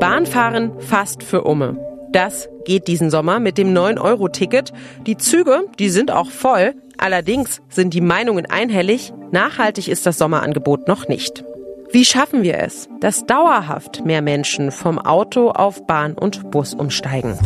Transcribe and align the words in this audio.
Bahnfahren 0.00 0.72
fast 0.80 1.22
für 1.22 1.42
Umme. 1.44 1.78
Das 2.12 2.48
geht 2.64 2.88
diesen 2.88 3.10
Sommer 3.10 3.40
mit 3.40 3.56
dem 3.58 3.72
9-Euro-Ticket. 3.72 4.72
Die 5.06 5.16
Züge, 5.16 5.64
die 5.78 5.88
sind 5.88 6.10
auch 6.10 6.30
voll. 6.30 6.74
Allerdings 6.98 7.62
sind 7.68 7.94
die 7.94 8.00
Meinungen 8.00 8.46
einhellig. 8.46 9.12
Nachhaltig 9.30 9.88
ist 9.88 10.06
das 10.06 10.18
Sommerangebot 10.18 10.88
noch 10.88 11.08
nicht. 11.08 11.44
Wie 11.90 12.04
schaffen 12.04 12.42
wir 12.42 12.58
es, 12.58 12.88
dass 13.00 13.26
dauerhaft 13.26 14.04
mehr 14.04 14.22
Menschen 14.22 14.70
vom 14.70 14.98
Auto 14.98 15.50
auf 15.50 15.86
Bahn 15.86 16.14
und 16.14 16.50
Bus 16.50 16.74
umsteigen? 16.74 17.38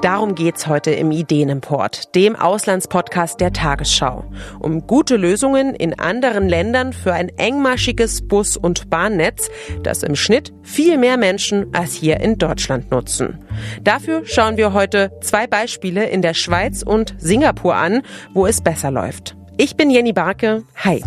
Darum 0.00 0.36
geht's 0.36 0.68
heute 0.68 0.92
im 0.92 1.10
Ideenimport, 1.10 2.14
dem 2.14 2.36
Auslandspodcast 2.36 3.40
der 3.40 3.52
Tagesschau. 3.52 4.24
Um 4.60 4.86
gute 4.86 5.16
Lösungen 5.16 5.74
in 5.74 5.98
anderen 5.98 6.48
Ländern 6.48 6.92
für 6.92 7.12
ein 7.12 7.30
engmaschiges 7.30 8.28
Bus- 8.28 8.56
und 8.56 8.90
Bahnnetz, 8.90 9.50
das 9.82 10.04
im 10.04 10.14
Schnitt 10.14 10.52
viel 10.62 10.98
mehr 10.98 11.16
Menschen 11.16 11.74
als 11.74 11.94
hier 11.94 12.20
in 12.20 12.38
Deutschland 12.38 12.92
nutzen. 12.92 13.44
Dafür 13.82 14.24
schauen 14.24 14.56
wir 14.56 14.72
heute 14.72 15.10
zwei 15.20 15.48
Beispiele 15.48 16.08
in 16.08 16.22
der 16.22 16.34
Schweiz 16.34 16.84
und 16.84 17.16
Singapur 17.18 17.74
an, 17.74 18.02
wo 18.34 18.46
es 18.46 18.60
besser 18.60 18.92
läuft. 18.92 19.36
Ich 19.56 19.74
bin 19.74 19.90
Jenny 19.90 20.12
Barke. 20.12 20.62
Hi. 20.76 21.02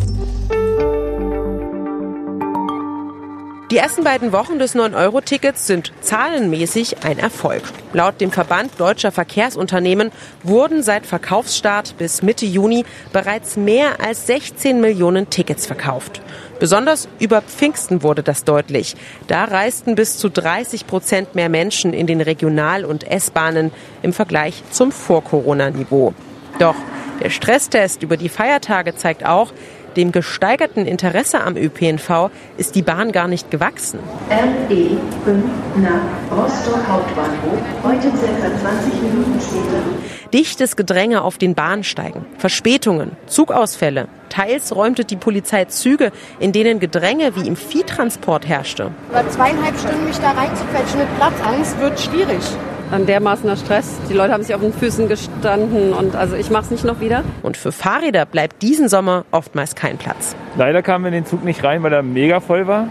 Die 3.72 3.78
ersten 3.78 4.04
beiden 4.04 4.34
Wochen 4.34 4.60
des 4.60 4.76
9-Euro-Tickets 4.76 5.66
sind 5.66 5.94
zahlenmäßig 6.02 7.06
ein 7.06 7.18
Erfolg. 7.18 7.64
Laut 7.94 8.20
dem 8.20 8.30
Verband 8.30 8.78
Deutscher 8.78 9.14
Verkehrsunternehmen 9.14 10.12
wurden 10.44 10.84
seit 10.84 11.06
Verkaufsstart 11.06 11.98
bis 11.98 12.22
Mitte 12.22 12.46
Juni 12.46 12.84
bereits 13.14 13.56
mehr 13.56 14.02
als 14.06 14.28
16 14.28 14.82
Millionen 14.82 15.30
Tickets 15.30 15.68
verkauft. 15.68 16.22
Besonders 16.60 17.08
über 17.20 17.42
Pfingsten 17.42 18.04
wurde 18.04 18.24
das 18.24 18.44
deutlich. 18.44 18.98
Da 19.28 19.46
reisten 19.46 19.96
bis 19.96 20.18
zu 20.18 20.28
30 20.28 20.85
Prozent 20.85 21.35
mehr 21.35 21.48
Menschen 21.48 21.94
in 21.94 22.08
den 22.08 22.20
Regional- 22.20 22.84
und 22.84 23.10
S-Bahnen 23.10 23.72
im 24.02 24.12
Vergleich 24.12 24.63
zum 24.72 24.91
Vor-Corona-Niveau. 24.91 26.13
Doch 26.60 26.76
der 27.24 27.30
Stresstest 27.30 28.04
über 28.04 28.18
die 28.18 28.30
Feiertage 28.30 28.96
zeigt 28.96 29.26
auch, 29.26 29.54
dem 29.96 30.12
gesteigerten 30.12 30.86
Interesse 30.86 31.42
am 31.42 31.56
ÖPNV 31.58 32.30
ist 32.58 32.76
die 32.76 32.82
Bahn 32.82 33.12
gar 33.12 33.28
nicht 33.28 33.52
gewachsen. 33.52 34.00
RE 34.30 34.98
5 35.26 35.44
nach 35.78 36.38
Rostock 36.38 36.88
Hauptbahnhof, 36.88 37.60
heute 37.84 38.12
circa 38.18 38.60
20 38.62 39.02
Minuten 39.02 39.40
später. 39.40 40.32
Dichtes 40.34 40.76
Gedränge 40.76 41.24
auf 41.24 41.38
den 41.38 41.56
Bahnsteigen, 41.56 42.26
Verspätungen, 42.38 43.12
Zugausfälle. 43.28 44.08
Teils 44.30 44.74
räumte 44.74 45.04
die 45.04 45.18
Polizei 45.18 45.66
Züge, 45.66 46.12
in 46.40 46.54
denen 46.54 46.80
Gedränge 46.80 47.36
wie 47.36 47.48
im 47.48 47.58
Viehtransport 47.58 48.48
herrschte. 48.48 48.92
Über 49.10 49.30
zweieinhalb 49.30 49.78
Stunden 49.78 50.06
mich 50.06 50.18
da 50.20 50.32
reinzuquetschen 50.32 51.00
mit 51.00 51.18
Platzangst 51.18 51.80
wird 51.82 52.00
schwierig 52.00 52.44
dann 52.92 53.06
dermaßener 53.06 53.56
Stress. 53.56 54.00
Die 54.10 54.14
Leute 54.14 54.34
haben 54.34 54.44
sich 54.44 54.54
auf 54.54 54.62
den 54.62 54.74
Füßen 54.74 55.08
gestanden 55.08 55.94
und 55.94 56.16
also 56.16 56.36
ich 56.36 56.50
mache 56.50 56.66
es 56.66 56.72
nicht 56.72 56.84
noch 56.84 57.00
wieder. 57.00 57.24
Und 57.42 57.58
für 57.58 57.72
Fahrräder 57.72 58.26
bleibt 58.26 58.62
diesen 58.62 58.90
Sommer 58.90 59.26
oftmals 59.32 59.76
kein 59.76 59.98
Platz. 59.98 60.36
Leider 60.58 60.82
kamen 60.84 61.06
wir 61.06 61.10
in 61.10 61.16
den 61.16 61.26
Zug 61.26 61.44
nicht 61.44 61.64
rein, 61.64 61.82
weil 61.84 61.94
er 61.94 62.04
mega 62.04 62.40
voll 62.40 62.68
war. 62.68 62.90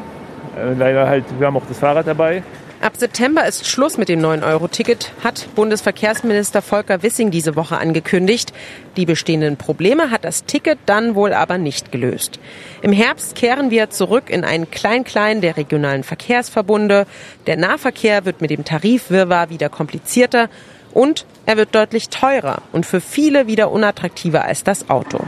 Äh, 0.59 0.75
leider 0.75 1.09
halt, 1.09 1.25
wir 1.39 1.47
haben 1.47 1.57
auch 1.57 1.67
das 1.69 1.79
Fahrrad 1.79 2.07
dabei. 2.07 2.43
Ab 2.83 2.97
September 2.97 3.47
ist 3.47 3.67
Schluss 3.67 3.99
mit 3.99 4.09
dem 4.09 4.21
9-Euro-Ticket, 4.21 5.13
hat 5.23 5.55
Bundesverkehrsminister 5.55 6.63
Volker 6.63 7.03
Wissing 7.03 7.31
diese 7.31 7.55
Woche 7.55 7.77
angekündigt. 7.77 8.55
Die 8.97 9.05
bestehenden 9.05 9.59
Probleme 9.59 10.11
hat 10.11 10.25
das 10.25 10.47
Ticket 10.47 10.79
dann 10.87 11.15
wohl 11.15 11.35
aber 11.35 11.59
nicht 11.59 11.93
gelöst. 11.93 12.41
Im 12.81 12.93
Herbst 12.93 13.35
kehren 13.35 13.71
wir 13.71 13.91
zurück 13.91 14.31
in 14.31 14.45
einen 14.45 14.71
Klein-Klein 14.71 15.43
der 15.43 15.59
regionalen 15.59 16.05
Verkehrsverbunde. 16.05 17.07
Der 17.47 17.59
Nahverkehr 17.59 18.25
wird 18.25 18.41
mit 18.41 18.49
dem 18.49 18.65
Tarifwirrwarr 18.65 19.51
wieder 19.51 19.69
komplizierter 19.69 20.49
und 20.95 21.27
er 21.45 21.59
wird 21.59 21.75
deutlich 21.75 22.09
teurer 22.09 22.63
und 22.73 22.87
für 22.87 23.03
viele 23.03 23.47
wieder 23.47 23.71
unattraktiver 23.71 24.47
als 24.47 24.65
das 24.65 24.89
Auto. 24.89 25.21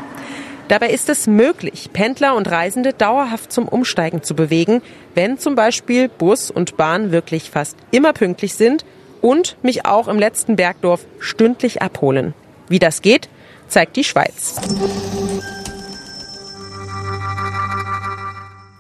Dabei 0.73 0.89
ist 0.89 1.11
es 1.11 1.27
möglich, 1.27 1.91
Pendler 1.93 2.35
und 2.35 2.51
Reisende 2.51 2.95
dauerhaft 2.95 3.53
zum 3.53 3.69
Umsteigen 3.69 4.23
zu 4.23 4.35
bewegen, 4.35 4.81
wenn 5.15 5.37
zum 5.37 5.55
Beispiel 5.55 6.09
Bus 6.09 6.51
und 6.51 6.79
Bahn 6.79 7.13
wirklich 7.13 7.51
fast 7.51 7.77
immer 7.91 8.15
pünktlich 8.15 8.55
sind 8.55 8.87
und 9.21 9.59
mich 9.63 9.85
auch 9.85 10.09
im 10.09 10.19
letzten 10.19 10.57
Bergdorf 10.57 11.05
stündlich 11.19 11.83
abholen. 11.83 12.33
Wie 12.71 12.79
das 12.79 13.03
geht, 13.03 13.29
zeigt 13.69 13.97
die 13.97 14.03
Schweiz. 14.03 14.57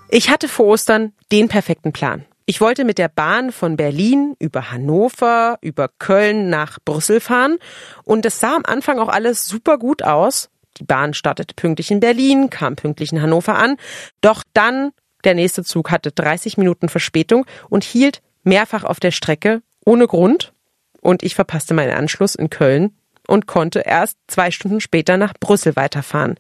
Ich 0.09 0.31
hatte 0.31 0.49
vor 0.49 0.69
Ostern 0.69 1.13
den 1.31 1.49
perfekten 1.49 1.93
Plan. 1.93 2.25
Ich 2.47 2.63
wollte 2.63 2.87
mit 2.87 2.97
der 2.97 3.09
Bahn 3.09 3.53
von 3.53 3.77
Berlin 3.77 4.35
über 4.39 4.71
Hannover, 4.71 5.59
über 5.61 5.91
Köln 5.99 6.49
nach 6.49 6.79
Brüssel 6.83 7.21
fahren 7.21 7.59
und 8.05 8.25
es 8.25 8.41
sah 8.41 8.57
am 8.57 8.65
Anfang 8.65 8.99
auch 8.99 9.09
alles 9.09 9.45
super 9.45 9.77
gut 9.77 10.03
aus. 10.03 10.49
Die 10.79 10.85
Bahn 10.85 11.15
startete 11.15 11.55
pünktlich 11.55 11.91
in 11.91 12.01
Berlin, 12.01 12.51
kam 12.51 12.77
pünktlich 12.77 13.13
in 13.13 13.21
Hannover 13.21 13.57
an. 13.57 13.77
Doch 14.21 14.43
dann, 14.55 14.93
der 15.25 15.35
nächste 15.35 15.65
Zug 15.65 15.91
hatte 15.91 16.13
30 16.13 16.57
Minuten 16.57 16.89
Verspätung 16.89 17.47
und 17.69 17.85
hielt 17.85 18.23
mehrfach 18.43 18.85
auf 18.85 19.01
der 19.01 19.11
Strecke 19.11 19.63
ohne 19.85 20.07
Grund. 20.07 20.53
Und 21.01 21.23
ich 21.23 21.35
verpasste 21.35 21.75
meinen 21.75 21.93
Anschluss 21.93 22.35
in 22.35 22.51
Köln 22.51 22.97
und 23.27 23.47
konnte 23.47 23.81
erst 23.81 24.19
zwei 24.29 24.51
Stunden 24.51 24.81
später 24.81 25.17
nach 25.17 25.35
Brüssel 25.39 25.77
weiterfahren. 25.77 26.37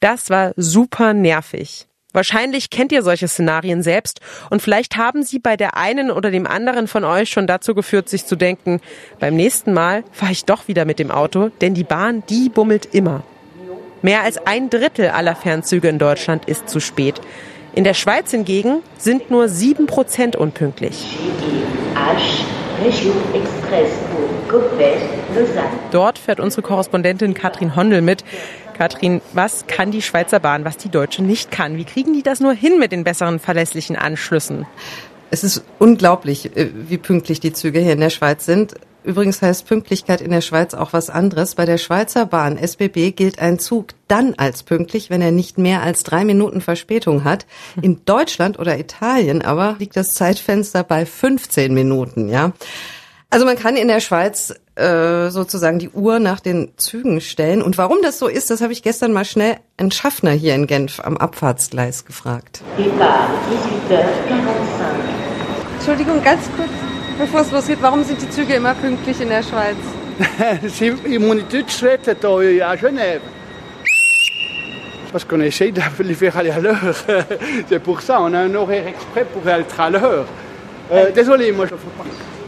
Das 0.00 0.30
war 0.30 0.52
super 0.56 1.14
nervig. 1.14 1.86
Wahrscheinlich 2.12 2.70
kennt 2.70 2.90
ihr 2.90 3.02
solche 3.02 3.28
Szenarien 3.28 3.82
selbst 3.82 4.20
und 4.48 4.62
vielleicht 4.62 4.96
haben 4.96 5.22
sie 5.22 5.38
bei 5.38 5.56
der 5.56 5.76
einen 5.76 6.10
oder 6.10 6.30
dem 6.30 6.46
anderen 6.46 6.88
von 6.88 7.04
euch 7.04 7.28
schon 7.28 7.46
dazu 7.46 7.74
geführt, 7.74 8.08
sich 8.08 8.24
zu 8.24 8.34
denken, 8.34 8.80
beim 9.20 9.36
nächsten 9.36 9.74
Mal 9.74 10.04
fahre 10.10 10.32
ich 10.32 10.46
doch 10.46 10.68
wieder 10.68 10.86
mit 10.86 10.98
dem 10.98 11.10
Auto, 11.10 11.50
denn 11.60 11.74
die 11.74 11.84
Bahn, 11.84 12.22
die 12.28 12.48
bummelt 12.48 12.94
immer. 12.94 13.24
Mehr 14.02 14.22
als 14.22 14.38
ein 14.46 14.70
Drittel 14.70 15.08
aller 15.08 15.34
Fernzüge 15.34 15.88
in 15.88 15.98
Deutschland 15.98 16.44
ist 16.46 16.68
zu 16.68 16.80
spät. 16.80 17.20
In 17.74 17.84
der 17.84 17.94
Schweiz 17.94 18.30
hingegen 18.30 18.82
sind 18.96 19.30
nur 19.30 19.48
sieben 19.48 19.86
Prozent 19.86 20.36
unpünktlich. 20.36 21.18
Dort 25.90 26.18
fährt 26.18 26.40
unsere 26.40 26.62
Korrespondentin 26.62 27.34
Katrin 27.34 27.74
Hondel 27.74 28.02
mit. 28.02 28.24
Katrin, 28.76 29.20
was 29.32 29.66
kann 29.66 29.90
die 29.90 30.02
Schweizer 30.02 30.38
Bahn, 30.38 30.64
was 30.64 30.76
die 30.76 30.88
Deutsche 30.88 31.22
nicht 31.22 31.50
kann? 31.50 31.76
Wie 31.76 31.84
kriegen 31.84 32.12
die 32.12 32.22
das 32.22 32.38
nur 32.38 32.52
hin 32.52 32.78
mit 32.78 32.92
den 32.92 33.02
besseren 33.02 33.40
verlässlichen 33.40 33.96
Anschlüssen? 33.96 34.66
Es 35.30 35.44
ist 35.44 35.64
unglaublich, 35.78 36.56
äh, 36.56 36.68
wie 36.72 36.98
pünktlich 36.98 37.40
die 37.40 37.52
Züge 37.52 37.80
hier 37.80 37.92
in 37.92 38.00
der 38.00 38.10
Schweiz 38.10 38.46
sind. 38.46 38.74
Übrigens 39.04 39.40
heißt 39.40 39.66
Pünktlichkeit 39.66 40.20
in 40.20 40.30
der 40.30 40.40
Schweiz 40.40 40.74
auch 40.74 40.92
was 40.92 41.08
anderes. 41.08 41.54
Bei 41.54 41.64
der 41.64 41.78
Schweizer 41.78 42.26
Bahn 42.26 42.58
SBB 42.58 43.12
gilt 43.12 43.38
ein 43.38 43.58
Zug 43.58 43.88
dann 44.08 44.34
als 44.36 44.62
pünktlich, 44.62 45.08
wenn 45.08 45.22
er 45.22 45.30
nicht 45.30 45.56
mehr 45.56 45.82
als 45.82 46.02
drei 46.02 46.24
Minuten 46.24 46.60
Verspätung 46.60 47.24
hat. 47.24 47.46
In 47.80 48.04
Deutschland 48.04 48.58
oder 48.58 48.78
Italien 48.78 49.42
aber 49.42 49.76
liegt 49.78 49.96
das 49.96 50.14
Zeitfenster 50.14 50.82
bei 50.82 51.06
15 51.06 51.72
Minuten, 51.72 52.28
ja. 52.28 52.52
Also 53.30 53.44
man 53.44 53.56
kann 53.56 53.76
in 53.76 53.88
der 53.88 54.00
Schweiz 54.00 54.54
äh, 54.74 55.28
sozusagen 55.28 55.78
die 55.78 55.90
Uhr 55.90 56.18
nach 56.18 56.40
den 56.40 56.72
Zügen 56.78 57.20
stellen. 57.20 57.62
Und 57.62 57.76
warum 57.76 57.98
das 58.02 58.18
so 58.18 58.26
ist, 58.26 58.50
das 58.50 58.62
habe 58.62 58.72
ich 58.72 58.82
gestern 58.82 59.12
mal 59.12 59.26
schnell 59.26 59.56
einen 59.76 59.90
Schaffner 59.90 60.30
hier 60.30 60.54
in 60.54 60.66
Genf 60.66 61.00
am 61.00 61.18
Abfahrtsgleis 61.18 62.06
gefragt. 62.06 62.62
Entschuldigung, 65.78 66.22
ganz 66.22 66.42
kurz. 66.56 66.87
Bevor 67.18 67.40
es 67.40 67.50
losgeht, 67.50 67.78
warum 67.80 68.04
sind 68.04 68.22
die 68.22 68.30
Züge 68.30 68.54
immer 68.54 68.74
pünktlich 68.74 69.20
in 69.20 69.28
der 69.28 69.42
Schweiz? 69.42 69.76
Suite 71.68 72.08
à 72.62 72.76
Genève. 72.76 73.20
Parce 75.10 75.24
qu'on 75.24 75.40
essaye 75.40 75.72
de 75.72 75.80
les 76.00 76.14
faire 76.14 76.36
aller 76.36 76.50
à 76.50 76.60
l'heure. 76.60 76.94
C'est 77.68 77.80
pour 77.80 78.02
ça, 78.02 78.20
on 78.20 78.32
a 78.34 78.38
un 78.38 78.54
horaire 78.54 78.86
exprès 78.86 79.24
pour 79.24 79.48
être 79.48 79.80
à 79.80 79.90
l'heure. 79.90 80.26
Euh, 80.92 81.10
désolé, 81.10 81.50
moi 81.50 81.66
je 81.66 81.74
ne 81.74 81.78
fais 81.78 81.86
pas. 81.98 82.04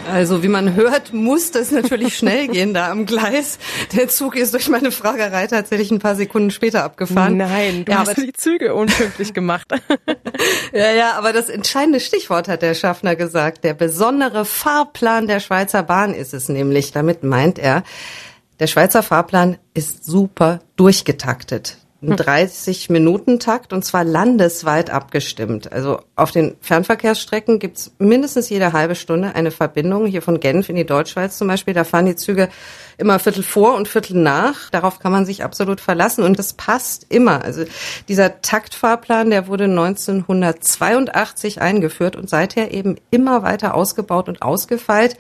Also 0.09 0.43
wie 0.43 0.49
man 0.49 0.75
hört, 0.75 1.13
muss 1.13 1.51
das 1.51 1.71
natürlich 1.71 2.17
schnell 2.17 2.49
gehen 2.49 2.75
da 2.75 2.91
am 2.91 3.07
Gleis. 3.07 3.59
Der 3.95 4.09
Zug 4.09 4.37
ist 4.37 4.55
durch 4.55 4.69
meine 4.69 4.93
Fragerei 4.93 5.47
tatsächlich 5.47 5.91
ein 5.91 5.99
paar 5.99 6.17
Sekunden 6.17 6.51
später 6.51 6.85
abgefahren. 6.85 7.37
Nein, 7.37 7.85
du 7.85 7.93
ja, 7.93 7.99
hast 7.99 8.17
die 8.17 8.33
Züge 8.33 8.75
unpünktlich 8.75 9.35
gemacht. 9.35 9.69
ja, 10.73 10.93
ja, 10.93 11.13
aber 11.13 11.33
das 11.33 11.49
entscheidende 11.49 12.01
Stichwort 12.01 12.49
hat 12.49 12.63
der 12.63 12.75
Schaffner 12.75 13.17
gesagt. 13.17 13.65
Der 13.65 13.75
besondere 13.75 14.45
Fahrplan 14.45 15.27
der 15.27 15.41
Schweizer 15.41 15.83
Bahn 15.83 16.15
ist 16.15 16.35
es 16.35 16.49
nämlich. 16.49 16.93
Damit 16.93 17.23
meint 17.23 17.59
er, 17.59 17.83
der 18.59 18.67
Schweizer 18.67 19.03
Fahrplan 19.03 19.59
ist 19.75 20.05
super 20.05 20.61
durchgetaktet. 20.77 21.79
Ein 22.03 22.15
30-Minuten-Takt 22.15 23.75
und 23.75 23.85
zwar 23.85 24.05
landesweit 24.05 24.89
abgestimmt. 24.89 25.71
Also 25.71 26.01
auf 26.17 26.31
den 26.31 26.57
Fernverkehrsstrecken 26.63 27.59
gibt's 27.59 27.93
mindestens 27.99 28.49
jede 28.49 28.73
halbe 28.73 28.95
Stunde 28.95 29.35
eine 29.35 29.51
Verbindung. 29.51 30.07
Hier 30.07 30.23
von 30.23 30.41
Genf 30.41 30.71
in 30.71 30.77
die 30.77 30.87
Deutschschweiz 30.87 31.37
zum 31.37 31.49
Beispiel, 31.49 31.75
da 31.75 31.85
fahren 31.85 32.07
die 32.07 32.17
Züge 32.17 32.49
immer 32.97 33.19
Viertel 33.19 33.43
vor 33.43 33.75
und 33.75 33.87
Viertel 33.87 34.17
nach. 34.17 34.71
Darauf 34.71 34.99
kann 34.99 35.13
man 35.13 35.27
sich 35.27 35.45
absolut 35.45 35.79
verlassen 35.79 36.25
und 36.25 36.39
das 36.39 36.55
passt 36.55 37.05
immer. 37.11 37.45
Also 37.45 37.65
dieser 38.09 38.41
Taktfahrplan, 38.41 39.29
der 39.29 39.47
wurde 39.47 39.65
1982 39.65 41.61
eingeführt 41.61 42.17
und 42.17 42.31
seither 42.31 42.73
eben 42.73 42.97
immer 43.11 43.43
weiter 43.43 43.75
ausgebaut 43.75 44.31
und 44.31 44.41
ausgefeilt. 44.41 45.19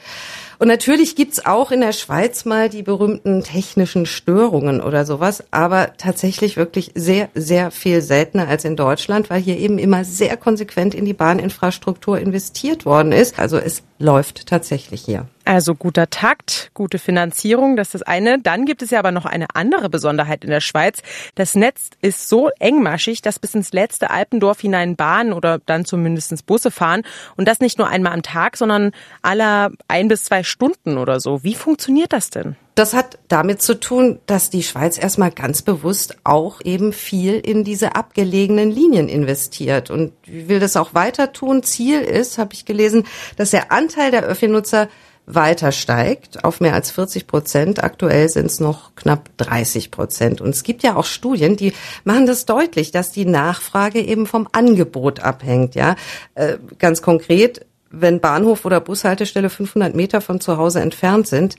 Und 0.61 0.69
natürlich 0.69 1.17
gibt's 1.17 1.47
auch 1.47 1.71
in 1.71 1.81
der 1.81 1.95
Schweiz 1.95 2.45
mal 2.45 2.69
die 2.69 2.83
berühmten 2.83 3.43
technischen 3.43 4.05
Störungen 4.05 4.83
oder 4.83 5.07
sowas, 5.07 5.43
aber 5.51 5.95
tatsächlich 5.97 6.59
wirklich 6.59 6.93
sehr, 6.95 7.31
sehr 7.35 7.71
viel 7.71 8.03
seltener 8.03 8.47
als 8.47 8.67
in 8.67 8.77
Deutschland, 8.77 9.31
weil 9.31 9.41
hier 9.41 9.57
eben 9.57 9.79
immer 9.79 10.05
sehr 10.05 10.37
konsequent 10.37 10.95
in 10.95 11.07
die 11.07 11.15
Bahninfrastruktur 11.15 12.19
investiert 12.19 12.85
worden 12.85 13.12
ist. 13.12 13.39
Also 13.39 13.57
es 13.57 13.83
läuft 13.99 14.49
tatsächlich 14.49 15.01
hier. 15.01 15.29
Also 15.45 15.75
guter 15.75 16.11
Takt, 16.11 16.71
gute 16.75 16.99
Finanzierung, 16.99 17.77
das 17.77 17.89
ist 17.89 17.95
das 17.95 18.03
eine. 18.03 18.39
Dann 18.41 18.67
gibt 18.67 18.83
es 18.83 18.91
ja 18.91 18.99
aber 18.99 19.11
noch 19.11 19.25
eine 19.25 19.47
andere 19.55 19.89
Besonderheit 19.89 20.45
in 20.45 20.51
der 20.51 20.61
Schweiz. 20.61 21.03
Das 21.35 21.55
Netz 21.55 21.91
ist 22.03 22.29
so 22.29 22.51
engmaschig, 22.59 23.23
dass 23.23 23.39
bis 23.39 23.55
ins 23.55 23.73
letzte 23.73 24.11
Alpendorf 24.11 24.61
hinein 24.61 24.97
Bahnen 24.97 25.33
oder 25.33 25.59
dann 25.59 25.85
zumindest 25.85 26.47
Busse 26.47 26.71
fahren. 26.71 27.03
Und 27.37 27.49
das 27.49 27.61
nicht 27.61 27.79
nur 27.79 27.89
einmal 27.89 28.13
am 28.13 28.23
Tag, 28.23 28.57
sondern 28.57 28.93
aller 29.23 29.73
ein 29.89 30.09
bis 30.09 30.25
zwei 30.25 30.43
Stunden 30.43 30.99
oder 30.99 31.21
so. 31.21 31.43
Wie 31.43 31.55
funktioniert 31.55 32.13
das 32.13 32.31
denn? 32.31 32.57
Das 32.75 32.95
hat 32.95 33.19
damit 33.29 33.61
zu 33.61 33.79
tun, 33.79 34.21
dass 34.27 34.49
die 34.49 34.63
Schweiz 34.63 34.97
erstmal 34.97 35.31
ganz 35.31 35.63
bewusst 35.63 36.17
auch 36.25 36.61
eben 36.63 36.93
viel 36.93 37.35
in 37.35 37.65
diese 37.65 37.95
abgelegenen 37.95 38.71
Linien 38.71 39.09
investiert 39.09 39.91
und 39.91 40.13
will 40.27 40.61
das 40.61 40.77
auch 40.77 40.95
weiter 40.95 41.33
tun. 41.33 41.63
Ziel 41.63 42.01
ist, 42.01 42.39
habe 42.39 42.55
ich 42.55 42.65
gelesen, 42.65 43.05
dass 43.37 43.51
der 43.51 43.73
Anteil 43.73 44.11
der 44.13 44.23
Öffi-Nutzer 44.23 44.89
weiter 45.35 45.73
steigt 45.73 46.44
auf 46.44 46.61
mehr 46.61 46.75
als 46.75 46.91
40 46.91 47.27
Prozent. 47.27 47.82
Aktuell 47.82 48.29
sind 48.29 48.47
es 48.47 48.61
noch 48.61 48.94
knapp 48.94 49.29
30 49.38 49.91
Prozent. 49.91 50.41
Und 50.41 50.50
es 50.50 50.62
gibt 50.62 50.82
ja 50.82 50.97
auch 50.97 51.05
Studien, 51.05 51.56
die 51.56 51.73
machen 52.05 52.27
das 52.27 52.47
deutlich, 52.47 52.91
dass 52.91 53.12
die 53.12 53.25
Nachfrage 53.25 54.00
eben 54.00 54.27
vom 54.27 54.49
Angebot 54.53 55.21
abhängt. 55.21 55.75
Ja, 55.75 55.97
äh, 56.35 56.59
ganz 56.79 57.03
konkret, 57.03 57.67
wenn 57.91 58.21
Bahnhof 58.21 58.65
oder 58.65 58.81
Bushaltestelle 58.81 59.50
500 59.50 59.94
Meter 59.94 60.21
von 60.21 60.41
zu 60.41 60.56
Hause 60.56 60.81
entfernt 60.81 61.27
sind, 61.27 61.56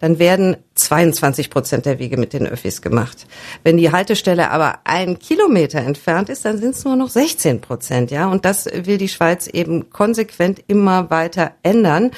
dann 0.00 0.18
werden 0.18 0.56
22 0.74 1.50
Prozent 1.50 1.86
der 1.86 1.98
Wege 1.98 2.16
mit 2.16 2.32
den 2.32 2.46
Öffis 2.46 2.82
gemacht. 2.82 3.26
Wenn 3.64 3.76
die 3.76 3.90
Haltestelle 3.90 4.50
aber 4.50 4.80
einen 4.84 5.18
Kilometer 5.18 5.80
entfernt 5.80 6.28
ist, 6.28 6.44
dann 6.44 6.58
sind 6.58 6.74
es 6.74 6.84
nur 6.84 6.96
noch 6.96 7.08
16 7.08 7.60
Prozent, 7.60 8.10
ja. 8.10 8.28
Und 8.28 8.44
das 8.44 8.66
will 8.66 8.98
die 8.98 9.08
Schweiz 9.08 9.48
eben 9.48 9.90
konsequent 9.90 10.62
immer 10.68 11.10
weiter 11.10 11.52
ändern. 11.62 12.12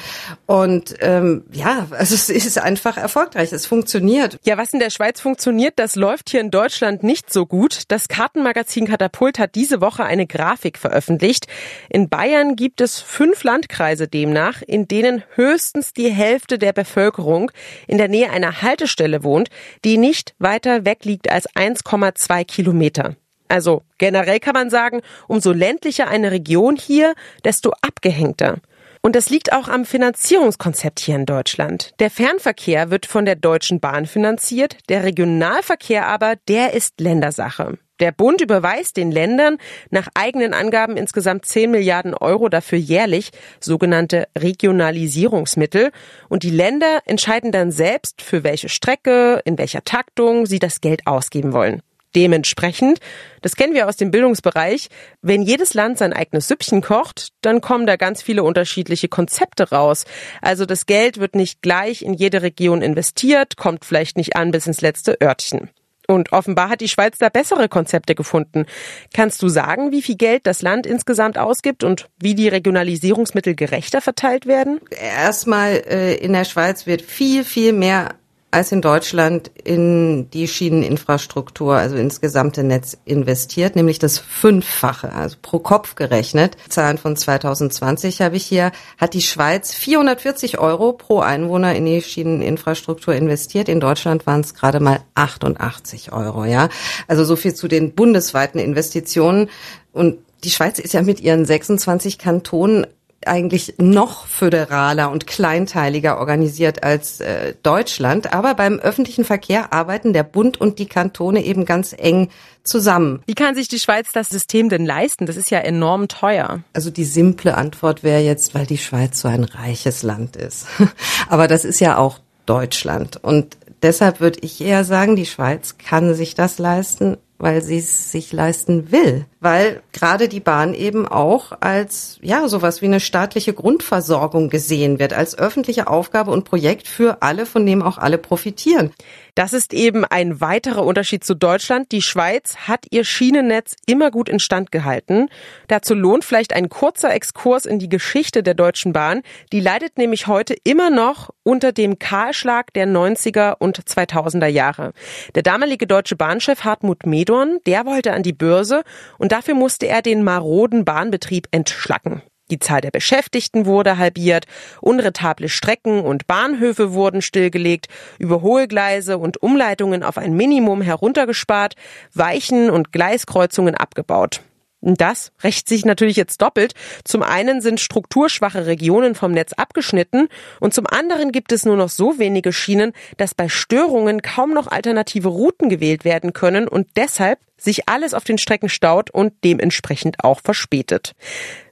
Und 0.46 0.94
ähm, 1.00 1.44
ja, 1.52 1.86
also 1.90 2.14
es 2.14 2.28
ist 2.28 2.58
einfach 2.58 2.96
erfolgreich. 2.96 3.52
Es 3.52 3.66
funktioniert. 3.66 4.38
Ja, 4.44 4.58
was 4.58 4.72
in 4.72 4.80
der 4.80 4.90
Schweiz 4.90 5.20
funktioniert, 5.20 5.74
das 5.76 5.96
läuft 5.96 6.30
hier 6.30 6.40
in 6.40 6.50
Deutschland 6.50 7.02
nicht 7.02 7.32
so 7.32 7.46
gut. 7.46 7.84
Das 7.88 8.08
Kartenmagazin 8.08 8.86
Katapult 8.86 9.38
hat 9.38 9.54
diese 9.54 9.80
Woche 9.80 10.04
eine 10.04 10.26
Grafik 10.26 10.78
veröffentlicht. 10.78 11.46
In 11.88 12.08
Bayern 12.08 12.56
gibt 12.56 12.80
es 12.80 13.00
fünf 13.00 13.42
Landkreise 13.42 14.08
demnach, 14.08 14.62
in 14.62 14.86
denen 14.86 15.22
höchstens 15.34 15.92
die 15.92 16.10
Hälfte 16.10 16.58
der 16.58 16.72
Bevölkerung 16.72 17.50
in 17.86 17.98
der 17.98 18.08
Nähe 18.08 18.30
einer 18.30 18.62
Haltestelle 18.62 19.22
wohnt, 19.24 19.48
die 19.84 19.98
nicht 19.98 20.34
weiter 20.38 20.84
weg 20.84 21.04
liegt 21.04 21.30
als 21.30 21.48
1,2 21.50 22.44
Kilometer. 22.44 23.16
Also 23.48 23.82
generell 23.98 24.38
kann 24.38 24.54
man 24.54 24.70
sagen, 24.70 25.00
umso 25.26 25.52
ländlicher 25.52 26.08
eine 26.08 26.30
Region 26.30 26.76
hier, 26.76 27.14
desto 27.44 27.72
abgehängter. 27.82 28.58
Und 29.02 29.16
das 29.16 29.30
liegt 29.30 29.52
auch 29.52 29.68
am 29.68 29.86
Finanzierungskonzept 29.86 31.00
hier 31.00 31.16
in 31.16 31.26
Deutschland. 31.26 31.94
Der 32.00 32.10
Fernverkehr 32.10 32.90
wird 32.90 33.06
von 33.06 33.24
der 33.24 33.34
Deutschen 33.36 33.80
Bahn 33.80 34.06
finanziert, 34.06 34.76
der 34.88 35.04
Regionalverkehr 35.04 36.06
aber, 36.06 36.36
der 36.48 36.74
ist 36.74 37.00
Ländersache. 37.00 37.78
Der 38.00 38.12
Bund 38.12 38.40
überweist 38.40 38.96
den 38.96 39.12
Ländern 39.12 39.58
nach 39.90 40.08
eigenen 40.14 40.54
Angaben 40.54 40.96
insgesamt 40.96 41.44
10 41.44 41.70
Milliarden 41.70 42.14
Euro 42.14 42.48
dafür 42.48 42.78
jährlich, 42.78 43.30
sogenannte 43.60 44.26
Regionalisierungsmittel. 44.36 45.90
Und 46.28 46.42
die 46.42 46.50
Länder 46.50 47.00
entscheiden 47.04 47.52
dann 47.52 47.70
selbst, 47.70 48.22
für 48.22 48.42
welche 48.42 48.70
Strecke, 48.70 49.42
in 49.44 49.58
welcher 49.58 49.84
Taktung 49.84 50.46
sie 50.46 50.58
das 50.58 50.80
Geld 50.80 51.06
ausgeben 51.06 51.52
wollen. 51.52 51.82
Dementsprechend, 52.16 52.98
das 53.40 53.54
kennen 53.54 53.74
wir 53.74 53.88
aus 53.88 53.96
dem 53.96 54.10
Bildungsbereich, 54.10 54.88
wenn 55.22 55.42
jedes 55.42 55.74
Land 55.74 55.98
sein 55.98 56.12
eigenes 56.12 56.48
Süppchen 56.48 56.80
kocht, 56.80 57.28
dann 57.40 57.60
kommen 57.60 57.86
da 57.86 57.94
ganz 57.94 58.20
viele 58.20 58.42
unterschiedliche 58.42 59.06
Konzepte 59.06 59.70
raus. 59.70 60.04
Also 60.42 60.66
das 60.66 60.86
Geld 60.86 61.18
wird 61.18 61.36
nicht 61.36 61.62
gleich 61.62 62.02
in 62.02 62.14
jede 62.14 62.42
Region 62.42 62.82
investiert, 62.82 63.56
kommt 63.56 63.84
vielleicht 63.84 64.16
nicht 64.16 64.34
an 64.34 64.50
bis 64.50 64.66
ins 64.66 64.80
letzte 64.80 65.20
Örtchen. 65.20 65.70
Und 66.10 66.32
offenbar 66.32 66.70
hat 66.70 66.80
die 66.80 66.88
Schweiz 66.88 67.18
da 67.18 67.28
bessere 67.28 67.68
Konzepte 67.68 68.16
gefunden. 68.16 68.66
Kannst 69.14 69.42
du 69.42 69.48
sagen, 69.48 69.92
wie 69.92 70.02
viel 70.02 70.16
Geld 70.16 70.44
das 70.44 70.60
Land 70.60 70.84
insgesamt 70.84 71.38
ausgibt 71.38 71.84
und 71.84 72.08
wie 72.20 72.34
die 72.34 72.48
Regionalisierungsmittel 72.48 73.54
gerechter 73.54 74.00
verteilt 74.00 74.46
werden? 74.46 74.80
Erstmal 74.90 75.82
äh, 75.88 76.16
in 76.16 76.32
der 76.32 76.44
Schweiz 76.44 76.86
wird 76.86 77.02
viel, 77.02 77.44
viel 77.44 77.72
mehr 77.72 78.16
als 78.50 78.72
in 78.72 78.82
Deutschland 78.82 79.50
in 79.62 80.28
die 80.30 80.48
Schieneninfrastruktur, 80.48 81.76
also 81.76 81.96
ins 81.96 82.20
gesamte 82.20 82.64
Netz 82.64 82.96
investiert, 83.04 83.76
nämlich 83.76 83.98
das 84.00 84.18
Fünffache, 84.18 85.12
also 85.12 85.36
pro 85.40 85.60
Kopf 85.60 85.94
gerechnet. 85.94 86.56
Zahlen 86.68 86.98
von 86.98 87.16
2020 87.16 88.22
habe 88.22 88.36
ich 88.36 88.44
hier, 88.44 88.72
hat 88.98 89.14
die 89.14 89.22
Schweiz 89.22 89.72
440 89.72 90.58
Euro 90.58 90.92
pro 90.92 91.20
Einwohner 91.20 91.74
in 91.76 91.86
die 91.86 92.02
Schieneninfrastruktur 92.02 93.14
investiert. 93.14 93.68
In 93.68 93.78
Deutschland 93.78 94.26
waren 94.26 94.40
es 94.40 94.54
gerade 94.54 94.80
mal 94.80 95.00
88 95.14 96.12
Euro, 96.12 96.44
ja. 96.44 96.68
Also 97.06 97.24
so 97.24 97.36
viel 97.36 97.54
zu 97.54 97.68
den 97.68 97.94
bundesweiten 97.94 98.58
Investitionen. 98.58 99.48
Und 99.92 100.18
die 100.42 100.50
Schweiz 100.50 100.78
ist 100.78 100.94
ja 100.94 101.02
mit 101.02 101.20
ihren 101.20 101.44
26 101.44 102.18
Kantonen 102.18 102.86
eigentlich 103.26 103.74
noch 103.78 104.26
föderaler 104.26 105.10
und 105.10 105.26
kleinteiliger 105.26 106.18
organisiert 106.18 106.82
als 106.82 107.20
äh, 107.20 107.54
Deutschland. 107.62 108.32
Aber 108.32 108.54
beim 108.54 108.78
öffentlichen 108.78 109.24
Verkehr 109.24 109.72
arbeiten 109.72 110.12
der 110.12 110.22
Bund 110.22 110.58
und 110.58 110.78
die 110.78 110.86
Kantone 110.86 111.44
eben 111.44 111.66
ganz 111.66 111.94
eng 111.96 112.30
zusammen. 112.62 113.22
Wie 113.26 113.34
kann 113.34 113.54
sich 113.54 113.68
die 113.68 113.78
Schweiz 113.78 114.12
das 114.12 114.30
System 114.30 114.68
denn 114.70 114.86
leisten? 114.86 115.26
Das 115.26 115.36
ist 115.36 115.50
ja 115.50 115.58
enorm 115.58 116.08
teuer. 116.08 116.60
Also 116.72 116.90
die 116.90 117.04
simple 117.04 117.56
Antwort 117.56 118.02
wäre 118.02 118.22
jetzt, 118.22 118.54
weil 118.54 118.66
die 118.66 118.78
Schweiz 118.78 119.20
so 119.20 119.28
ein 119.28 119.44
reiches 119.44 120.02
Land 120.02 120.36
ist. 120.36 120.66
Aber 121.28 121.46
das 121.46 121.64
ist 121.64 121.80
ja 121.80 121.98
auch 121.98 122.20
Deutschland. 122.46 123.22
Und 123.22 123.56
deshalb 123.82 124.20
würde 124.20 124.38
ich 124.42 124.60
eher 124.62 124.84
sagen, 124.84 125.14
die 125.14 125.26
Schweiz 125.26 125.76
kann 125.76 126.14
sich 126.14 126.34
das 126.34 126.58
leisten, 126.58 127.18
weil 127.38 127.62
sie 127.62 127.78
es 127.78 128.12
sich 128.12 128.32
leisten 128.32 128.92
will 128.92 129.26
weil 129.40 129.82
gerade 129.92 130.28
die 130.28 130.40
Bahn 130.40 130.74
eben 130.74 131.08
auch 131.08 131.52
als 131.60 132.18
ja 132.22 132.46
sowas 132.46 132.82
wie 132.82 132.86
eine 132.86 133.00
staatliche 133.00 133.54
Grundversorgung 133.54 134.50
gesehen 134.50 134.98
wird, 134.98 135.14
als 135.14 135.36
öffentliche 135.36 135.88
Aufgabe 135.88 136.30
und 136.30 136.44
Projekt 136.44 136.86
für 136.86 137.22
alle, 137.22 137.46
von 137.46 137.64
dem 137.64 137.82
auch 137.82 137.98
alle 137.98 138.18
profitieren. 138.18 138.92
Das 139.34 139.52
ist 139.52 139.72
eben 139.72 140.04
ein 140.04 140.40
weiterer 140.40 140.84
Unterschied 140.84 141.24
zu 141.24 141.34
Deutschland. 141.34 141.92
Die 141.92 142.02
Schweiz 142.02 142.56
hat 142.68 142.86
ihr 142.90 143.04
Schienennetz 143.04 143.76
immer 143.86 144.10
gut 144.10 144.28
instand 144.28 144.70
gehalten. 144.72 145.28
Dazu 145.68 145.94
lohnt 145.94 146.24
vielleicht 146.24 146.52
ein 146.52 146.68
kurzer 146.68 147.14
Exkurs 147.14 147.64
in 147.64 147.78
die 147.78 147.88
Geschichte 147.88 148.42
der 148.42 148.54
Deutschen 148.54 148.92
Bahn. 148.92 149.22
Die 149.52 149.60
leidet 149.60 149.96
nämlich 149.96 150.26
heute 150.26 150.54
immer 150.64 150.90
noch 150.90 151.30
unter 151.42 151.72
dem 151.72 151.98
Kahlschlag 151.98 152.72
der 152.74 152.86
90er 152.86 153.56
und 153.58 153.80
2000er 153.80 154.46
Jahre. 154.46 154.92
Der 155.34 155.42
damalige 155.42 155.86
deutsche 155.86 156.16
Bahnchef 156.16 156.64
Hartmut 156.64 157.06
Medorn, 157.06 157.58
der 157.66 157.86
wollte 157.86 158.12
an 158.12 158.22
die 158.22 158.32
Börse 158.32 158.82
und 159.16 159.29
und 159.30 159.36
dafür 159.36 159.54
musste 159.54 159.86
er 159.86 160.02
den 160.02 160.24
maroden 160.24 160.84
Bahnbetrieb 160.84 161.46
entschlacken. 161.52 162.20
Die 162.50 162.58
Zahl 162.58 162.80
der 162.80 162.90
Beschäftigten 162.90 163.64
wurde 163.64 163.96
halbiert, 163.96 164.46
unretable 164.80 165.48
Strecken 165.48 166.00
und 166.00 166.26
Bahnhöfe 166.26 166.94
wurden 166.94 167.22
stillgelegt, 167.22 167.86
Überholgleise 168.18 169.18
und 169.18 169.40
Umleitungen 169.40 170.02
auf 170.02 170.18
ein 170.18 170.34
Minimum 170.34 170.82
heruntergespart, 170.82 171.76
Weichen 172.12 172.70
und 172.70 172.90
Gleiskreuzungen 172.90 173.76
abgebaut. 173.76 174.40
Das 174.82 175.32
rächt 175.42 175.68
sich 175.68 175.84
natürlich 175.84 176.16
jetzt 176.16 176.40
doppelt. 176.40 176.74
Zum 177.04 177.22
einen 177.22 177.60
sind 177.60 177.80
strukturschwache 177.80 178.66
Regionen 178.66 179.14
vom 179.14 179.32
Netz 179.32 179.52
abgeschnitten 179.52 180.28
und 180.58 180.72
zum 180.72 180.86
anderen 180.86 181.32
gibt 181.32 181.52
es 181.52 181.66
nur 181.66 181.76
noch 181.76 181.90
so 181.90 182.18
wenige 182.18 182.52
Schienen, 182.52 182.92
dass 183.18 183.34
bei 183.34 183.48
Störungen 183.48 184.22
kaum 184.22 184.54
noch 184.54 184.68
alternative 184.68 185.28
Routen 185.28 185.68
gewählt 185.68 186.04
werden 186.04 186.32
können 186.32 186.66
und 186.66 186.88
deshalb 186.96 187.38
sich 187.58 187.88
alles 187.88 188.14
auf 188.14 188.24
den 188.24 188.38
Strecken 188.38 188.70
staut 188.70 189.10
und 189.10 189.34
dementsprechend 189.44 190.24
auch 190.24 190.40
verspätet. 190.40 191.14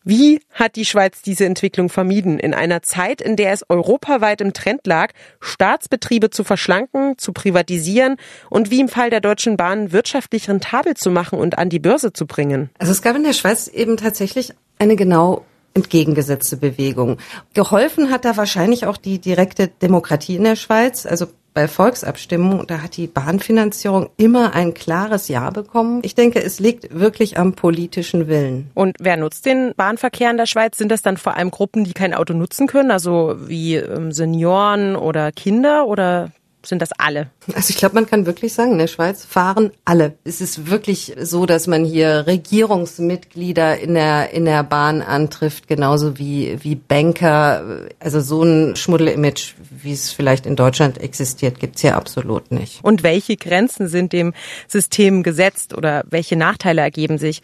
Wie 0.08 0.40
hat 0.54 0.76
die 0.76 0.86
Schweiz 0.86 1.20
diese 1.20 1.44
Entwicklung 1.44 1.90
vermieden? 1.90 2.38
In 2.38 2.54
einer 2.54 2.80
Zeit, 2.80 3.20
in 3.20 3.36
der 3.36 3.52
es 3.52 3.62
europaweit 3.68 4.40
im 4.40 4.54
Trend 4.54 4.86
lag, 4.86 5.12
Staatsbetriebe 5.38 6.30
zu 6.30 6.44
verschlanken, 6.44 7.18
zu 7.18 7.34
privatisieren 7.34 8.16
und 8.48 8.70
wie 8.70 8.80
im 8.80 8.88
Fall 8.88 9.10
der 9.10 9.20
Deutschen 9.20 9.58
Bahn 9.58 9.92
wirtschaftlich 9.92 10.48
rentabel 10.48 10.94
zu 10.94 11.10
machen 11.10 11.38
und 11.38 11.58
an 11.58 11.68
die 11.68 11.78
Börse 11.78 12.14
zu 12.14 12.26
bringen. 12.26 12.70
Also 12.78 12.90
es 12.90 13.02
gab 13.02 13.16
in 13.16 13.22
der 13.22 13.34
Schweiz 13.34 13.68
eben 13.68 13.98
tatsächlich 13.98 14.54
eine 14.78 14.96
genau 14.96 15.44
entgegengesetzte 15.74 16.56
Bewegung. 16.56 17.18
Geholfen 17.52 18.10
hat 18.10 18.24
da 18.24 18.38
wahrscheinlich 18.38 18.86
auch 18.86 18.96
die 18.96 19.18
direkte 19.18 19.68
Demokratie 19.68 20.36
in 20.36 20.44
der 20.44 20.56
Schweiz. 20.56 21.04
Also 21.04 21.26
bei 21.58 21.66
Volksabstimmungen, 21.66 22.68
da 22.68 22.82
hat 22.82 22.96
die 22.96 23.08
Bahnfinanzierung 23.08 24.10
immer 24.16 24.54
ein 24.54 24.74
klares 24.74 25.26
Ja 25.26 25.50
bekommen. 25.50 26.02
Ich 26.04 26.14
denke, 26.14 26.40
es 26.40 26.60
liegt 26.60 26.96
wirklich 26.96 27.36
am 27.36 27.54
politischen 27.54 28.28
Willen. 28.28 28.70
Und 28.74 28.94
wer 29.00 29.16
nutzt 29.16 29.44
den 29.44 29.72
Bahnverkehr 29.76 30.30
in 30.30 30.36
der 30.36 30.46
Schweiz? 30.46 30.78
Sind 30.78 30.92
das 30.92 31.02
dann 31.02 31.16
vor 31.16 31.36
allem 31.36 31.50
Gruppen, 31.50 31.82
die 31.82 31.94
kein 31.94 32.14
Auto 32.14 32.32
nutzen 32.32 32.68
können, 32.68 32.92
also 32.92 33.34
wie 33.40 33.74
ähm, 33.74 34.12
Senioren 34.12 34.94
oder 34.94 35.32
Kinder 35.32 35.88
oder 35.88 36.30
sind 36.64 36.82
das 36.82 36.90
alle? 36.98 37.30
Also 37.54 37.70
ich 37.70 37.76
glaube, 37.76 37.94
man 37.94 38.06
kann 38.06 38.26
wirklich 38.26 38.52
sagen, 38.52 38.72
in 38.72 38.78
der 38.78 38.88
Schweiz 38.88 39.24
fahren 39.24 39.70
alle. 39.84 40.14
Es 40.24 40.40
ist 40.40 40.70
wirklich 40.70 41.14
so, 41.20 41.46
dass 41.46 41.66
man 41.66 41.84
hier 41.84 42.26
Regierungsmitglieder 42.26 43.78
in 43.78 43.94
der 43.94 44.30
in 44.30 44.44
der 44.44 44.62
Bahn 44.64 45.00
antrifft, 45.02 45.68
genauso 45.68 46.18
wie 46.18 46.58
wie 46.62 46.74
Banker. 46.74 47.88
Also 48.00 48.20
so 48.20 48.42
ein 48.42 48.76
Schmuddelimage, 48.76 49.54
wie 49.70 49.92
es 49.92 50.10
vielleicht 50.10 50.46
in 50.46 50.56
Deutschland 50.56 50.98
existiert, 50.98 51.60
gibt's 51.60 51.80
hier 51.80 51.96
absolut 51.96 52.50
nicht. 52.50 52.80
Und 52.82 53.02
welche 53.02 53.36
Grenzen 53.36 53.88
sind 53.88 54.12
dem 54.12 54.34
System 54.66 55.22
gesetzt 55.22 55.76
oder 55.76 56.04
welche 56.10 56.36
Nachteile 56.36 56.82
ergeben 56.82 57.18
sich? 57.18 57.42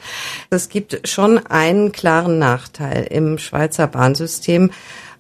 Es 0.51 0.69
gibt 0.69 1.09
schon 1.09 1.39
einen 1.47 1.93
klaren 1.93 2.39
Nachteil 2.39 3.05
im 3.11 3.39
Schweizer 3.39 3.87
Bahnsystem. 3.87 4.71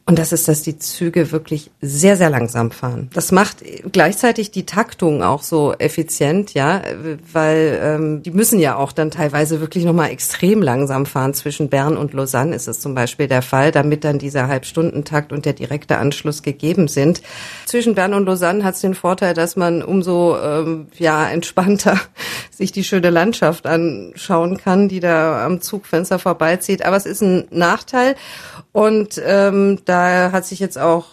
Und 0.06 0.18
das 0.18 0.32
ist, 0.32 0.48
dass 0.48 0.60
die 0.60 0.78
Züge 0.78 1.32
wirklich 1.32 1.70
sehr, 1.80 2.18
sehr 2.18 2.28
langsam 2.28 2.70
fahren. 2.70 3.08
Das 3.14 3.32
macht 3.32 3.64
gleichzeitig 3.90 4.50
die 4.50 4.66
Taktung 4.66 5.22
auch 5.22 5.42
so 5.42 5.72
effizient, 5.78 6.52
ja, 6.52 6.82
weil 7.32 7.80
ähm, 7.82 8.22
die 8.22 8.30
müssen 8.30 8.58
ja 8.58 8.76
auch 8.76 8.92
dann 8.92 9.10
teilweise 9.10 9.62
wirklich 9.62 9.86
nochmal 9.86 10.10
extrem 10.10 10.60
langsam 10.60 11.06
fahren. 11.06 11.32
Zwischen 11.32 11.70
Bern 11.70 11.96
und 11.96 12.12
Lausanne 12.12 12.54
ist 12.54 12.68
es 12.68 12.80
zum 12.80 12.94
Beispiel 12.94 13.28
der 13.28 13.40
Fall, 13.40 13.72
damit 13.72 14.04
dann 14.04 14.18
dieser 14.18 14.46
Halbstundentakt 14.46 15.32
und 15.32 15.46
der 15.46 15.54
direkte 15.54 15.96
Anschluss 15.96 16.42
gegeben 16.42 16.86
sind. 16.86 17.22
Zwischen 17.64 17.94
Bern 17.94 18.12
und 18.12 18.26
Lausanne 18.26 18.62
hat 18.62 18.74
es 18.74 18.82
den 18.82 18.94
Vorteil, 18.94 19.32
dass 19.32 19.56
man 19.56 19.82
umso 19.82 20.36
ähm, 20.38 20.88
ja 20.98 21.26
entspannter 21.30 21.98
sich 22.50 22.72
die 22.72 22.84
schöne 22.84 23.08
Landschaft 23.08 23.66
anschauen 23.66 24.58
kann, 24.58 24.88
die 24.88 25.00
da 25.00 25.46
am 25.46 25.62
Zugfenster 25.62 26.18
vorbeizieht. 26.18 26.84
Aber 26.84 26.96
es 26.98 27.06
ist 27.06 27.22
ein 27.22 27.46
Nachteil. 27.50 28.16
Und 28.72 29.22
ähm, 29.24 29.78
da 29.84 29.93
hat 29.94 30.46
sich 30.46 30.60
jetzt 30.60 30.78
auch 30.78 31.06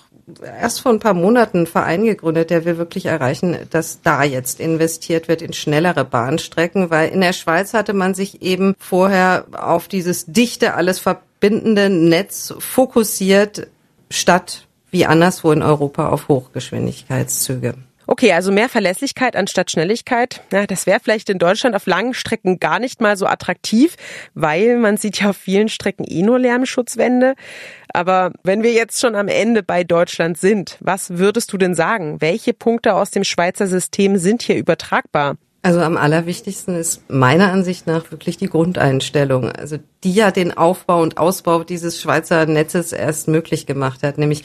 erst 0.43 0.81
vor 0.81 0.91
ein 0.91 0.99
paar 0.99 1.13
Monaten 1.13 1.59
ein 1.59 1.67
Verein 1.67 2.03
gegründet, 2.03 2.49
der 2.49 2.65
will 2.65 2.77
wirklich 2.77 3.05
erreichen, 3.05 3.57
dass 3.69 4.01
da 4.01 4.23
jetzt 4.23 4.59
investiert 4.59 5.27
wird 5.27 5.41
in 5.41 5.53
schnellere 5.53 6.05
Bahnstrecken, 6.05 6.89
weil 6.89 7.09
in 7.09 7.21
der 7.21 7.33
Schweiz 7.33 7.73
hatte 7.73 7.93
man 7.93 8.13
sich 8.13 8.41
eben 8.41 8.75
vorher 8.79 9.45
auf 9.51 9.87
dieses 9.87 10.25
dichte, 10.25 10.75
alles 10.75 10.99
verbindende 10.99 11.89
Netz 11.89 12.53
fokussiert, 12.59 13.67
statt 14.09 14.67
wie 14.91 15.05
anderswo 15.05 15.51
in 15.51 15.63
Europa 15.63 16.09
auf 16.09 16.27
Hochgeschwindigkeitszüge. 16.27 17.75
Okay, 18.07 18.33
also 18.33 18.51
mehr 18.51 18.69
Verlässlichkeit 18.69 19.35
anstatt 19.35 19.71
Schnelligkeit. 19.71 20.41
Ja, 20.51 20.65
das 20.65 20.85
wäre 20.85 20.99
vielleicht 20.99 21.29
in 21.29 21.39
Deutschland 21.39 21.75
auf 21.75 21.85
langen 21.85 22.13
Strecken 22.13 22.59
gar 22.59 22.79
nicht 22.79 22.99
mal 22.99 23.15
so 23.15 23.25
attraktiv, 23.25 23.95
weil 24.33 24.77
man 24.77 24.97
sieht 24.97 25.21
ja 25.21 25.29
auf 25.29 25.37
vielen 25.37 25.69
Strecken 25.69 26.05
eh 26.07 26.21
nur 26.21 26.39
Lärmschutzwände. 26.39 27.35
Aber 27.93 28.31
wenn 28.43 28.63
wir 28.63 28.73
jetzt 28.73 28.99
schon 28.99 29.15
am 29.15 29.27
Ende 29.27 29.63
bei 29.63 29.83
Deutschland 29.83 30.37
sind, 30.37 30.77
was 30.79 31.17
würdest 31.17 31.53
du 31.53 31.57
denn 31.57 31.75
sagen? 31.75 32.21
Welche 32.21 32.53
Punkte 32.53 32.95
aus 32.95 33.11
dem 33.11 33.23
Schweizer 33.23 33.67
System 33.67 34.17
sind 34.17 34.41
hier 34.41 34.55
übertragbar? 34.55 35.37
Also 35.63 35.79
am 35.81 35.95
allerwichtigsten 35.95 36.75
ist 36.75 37.07
meiner 37.07 37.51
Ansicht 37.51 37.85
nach 37.85 38.09
wirklich 38.11 38.35
die 38.35 38.47
Grundeinstellung, 38.47 39.51
also 39.51 39.77
die 40.03 40.13
ja 40.13 40.31
den 40.31 40.57
Aufbau 40.57 41.03
und 41.03 41.19
Ausbau 41.19 41.63
dieses 41.63 42.01
Schweizer 42.01 42.47
Netzes 42.47 42.93
erst 42.93 43.27
möglich 43.27 43.67
gemacht 43.67 44.01
hat, 44.01 44.17
nämlich 44.17 44.43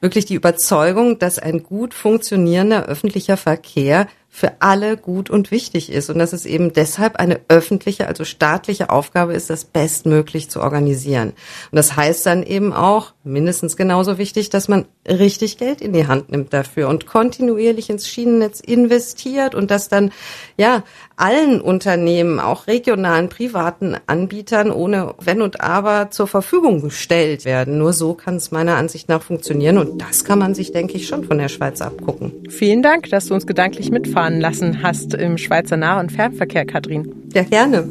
wirklich 0.00 0.24
die 0.24 0.34
Überzeugung, 0.34 1.20
dass 1.20 1.38
ein 1.38 1.62
gut 1.62 1.94
funktionierender 1.94 2.86
öffentlicher 2.86 3.36
Verkehr 3.36 4.08
für 4.36 4.60
alle 4.60 4.98
gut 4.98 5.30
und 5.30 5.50
wichtig 5.50 5.90
ist 5.90 6.10
und 6.10 6.18
dass 6.18 6.34
es 6.34 6.44
eben 6.44 6.74
deshalb 6.74 7.16
eine 7.16 7.40
öffentliche, 7.48 8.06
also 8.06 8.24
staatliche 8.24 8.90
Aufgabe 8.90 9.32
ist, 9.32 9.48
das 9.48 9.64
bestmöglich 9.64 10.50
zu 10.50 10.60
organisieren. 10.60 11.30
Und 11.70 11.76
das 11.76 11.96
heißt 11.96 12.26
dann 12.26 12.42
eben 12.42 12.74
auch, 12.74 13.14
mindestens 13.24 13.78
genauso 13.78 14.18
wichtig, 14.18 14.50
dass 14.50 14.68
man 14.68 14.84
richtig 15.08 15.56
Geld 15.56 15.80
in 15.80 15.94
die 15.94 16.06
Hand 16.06 16.30
nimmt 16.30 16.52
dafür 16.52 16.88
und 16.88 17.06
kontinuierlich 17.06 17.88
ins 17.88 18.08
Schienennetz 18.08 18.60
investiert 18.60 19.54
und 19.54 19.70
das 19.70 19.88
dann, 19.88 20.12
ja, 20.58 20.84
allen 21.16 21.62
Unternehmen, 21.62 22.38
auch 22.38 22.66
regionalen, 22.66 23.30
privaten 23.30 23.96
Anbietern 24.06 24.70
ohne 24.70 25.14
Wenn 25.18 25.40
und 25.40 25.62
Aber 25.62 26.10
zur 26.10 26.26
Verfügung 26.26 26.82
gestellt 26.82 27.46
werden. 27.46 27.78
Nur 27.78 27.94
so 27.94 28.12
kann 28.12 28.36
es 28.36 28.50
meiner 28.50 28.76
Ansicht 28.76 29.08
nach 29.08 29.22
funktionieren 29.22 29.78
und 29.78 30.02
das 30.02 30.24
kann 30.24 30.38
man 30.38 30.54
sich, 30.54 30.72
denke 30.72 30.94
ich, 30.98 31.08
schon 31.08 31.24
von 31.24 31.38
der 31.38 31.48
Schweiz 31.48 31.80
abgucken. 31.80 32.32
Vielen 32.50 32.82
Dank, 32.82 33.08
dass 33.08 33.26
du 33.26 33.34
uns 33.34 33.46
gedanklich 33.46 33.90
mitfahren 33.90 34.25
lassen 34.34 34.82
hast 34.82 35.14
im 35.14 35.38
Schweizer 35.38 35.76
Nah- 35.76 36.00
und 36.00 36.12
Fernverkehr, 36.12 36.66
Katrin. 36.66 37.28
Ja, 37.32 37.42
gerne. 37.42 37.88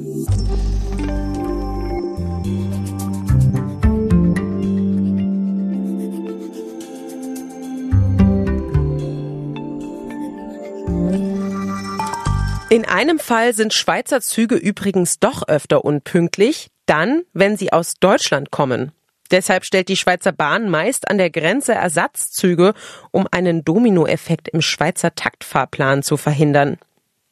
In 12.75 12.83
einem 12.83 13.19
Fall 13.19 13.53
sind 13.53 13.73
Schweizer 13.73 14.19
Züge 14.19 14.55
übrigens 14.55 15.19
doch 15.19 15.47
öfter 15.47 15.85
unpünktlich, 15.85 16.67
dann, 16.85 17.21
wenn 17.31 17.55
sie 17.55 17.71
aus 17.71 17.93
Deutschland 18.01 18.51
kommen. 18.51 18.91
Deshalb 19.31 19.65
stellt 19.65 19.89
die 19.89 19.97
Schweizer 19.97 20.31
Bahn 20.31 20.69
meist 20.69 21.09
an 21.09 21.17
der 21.17 21.29
Grenze 21.29 21.73
Ersatzzüge, 21.73 22.73
um 23.11 23.27
einen 23.31 23.63
Dominoeffekt 23.65 24.49
im 24.49 24.61
Schweizer 24.61 25.15
Taktfahrplan 25.15 26.03
zu 26.03 26.17
verhindern. 26.17 26.77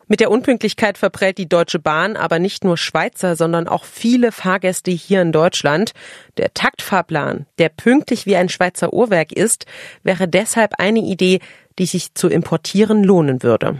Mit 0.07 0.19
der 0.19 0.31
Unpünktlichkeit 0.31 0.97
verprellt 0.97 1.37
die 1.37 1.47
Deutsche 1.47 1.79
Bahn 1.79 2.17
aber 2.17 2.37
nicht 2.37 2.63
nur 2.63 2.77
Schweizer, 2.77 3.35
sondern 3.35 3.67
auch 3.67 3.85
viele 3.85 4.31
Fahrgäste 4.31 4.91
hier 4.91 5.21
in 5.21 5.31
Deutschland. 5.31 5.93
Der 6.37 6.53
Taktfahrplan, 6.53 7.45
der 7.57 7.69
pünktlich 7.69 8.25
wie 8.25 8.35
ein 8.35 8.49
Schweizer 8.49 8.93
Uhrwerk 8.93 9.31
ist, 9.31 9.65
wäre 10.03 10.27
deshalb 10.27 10.73
eine 10.77 10.99
Idee, 10.99 11.39
die 11.79 11.85
sich 11.85 12.13
zu 12.15 12.27
importieren 12.27 13.03
lohnen 13.03 13.43
würde. 13.43 13.79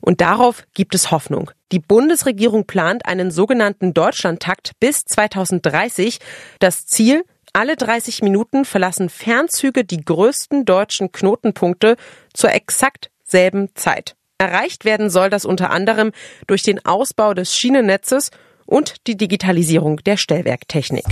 Und 0.00 0.20
darauf 0.20 0.64
gibt 0.74 0.94
es 0.94 1.10
Hoffnung. 1.10 1.50
Die 1.72 1.80
Bundesregierung 1.80 2.66
plant 2.66 3.06
einen 3.06 3.30
sogenannten 3.30 3.94
Deutschlandtakt 3.94 4.72
bis 4.80 5.04
2030. 5.04 6.18
Das 6.58 6.86
Ziel, 6.86 7.24
alle 7.52 7.76
30 7.76 8.22
Minuten 8.22 8.64
verlassen 8.64 9.08
Fernzüge 9.08 9.84
die 9.84 10.04
größten 10.04 10.64
deutschen 10.64 11.12
Knotenpunkte 11.12 11.96
zur 12.32 12.52
exakt 12.52 13.10
selben 13.24 13.74
Zeit. 13.74 14.14
Erreicht 14.38 14.84
werden 14.84 15.10
soll 15.10 15.30
das 15.30 15.44
unter 15.44 15.70
anderem 15.70 16.12
durch 16.46 16.62
den 16.62 16.84
Ausbau 16.84 17.34
des 17.34 17.56
Schienennetzes 17.56 18.30
und 18.66 19.06
die 19.06 19.16
Digitalisierung 19.16 19.96
der 19.98 20.16
Stellwerktechnik. 20.16 21.04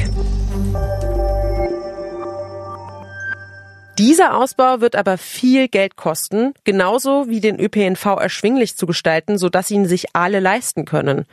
Dieser 3.99 4.37
Ausbau 4.37 4.83
wird 4.83 4.95
aber 4.95 5.17
viel 5.17 5.69
Geld 5.69 5.97
kosten, 5.97 6.53
genauso 6.65 7.31
wie 7.31 7.41
den 7.41 7.59
ÖPNV 7.59 8.05
erschwinglich 8.21 8.77
zu 8.77 8.87
gestalten, 8.87 9.39
sodass 9.39 9.71
ihn 9.71 9.87
sich 9.87 10.15
alle 10.15 10.39
leisten 10.39 10.85
können. 10.85 11.25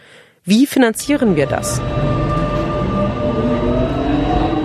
Wie 0.45 0.65
finanzieren 0.65 1.35
wir 1.35 1.45
das? 1.45 1.81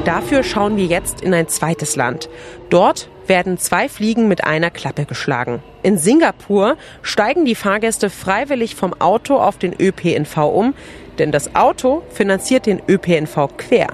Dafür 0.04 0.44
schauen 0.44 0.76
wir 0.76 0.86
jetzt 0.86 1.22
in 1.22 1.34
ein 1.34 1.48
zweites 1.48 1.96
Land. 1.96 2.28
Dort 2.70 3.10
werden 3.26 3.58
zwei 3.58 3.88
Fliegen 3.88 4.28
mit 4.28 4.44
einer 4.44 4.70
Klappe 4.70 5.04
geschlagen. 5.04 5.60
In 5.82 5.98
Singapur 5.98 6.76
steigen 7.02 7.44
die 7.44 7.56
Fahrgäste 7.56 8.10
freiwillig 8.10 8.76
vom 8.76 8.94
Auto 9.00 9.38
auf 9.38 9.58
den 9.58 9.74
ÖPNV 9.78 10.36
um, 10.36 10.74
denn 11.18 11.32
das 11.32 11.56
Auto 11.56 12.04
finanziert 12.10 12.66
den 12.66 12.80
ÖPNV 12.88 13.48
quer. 13.56 13.88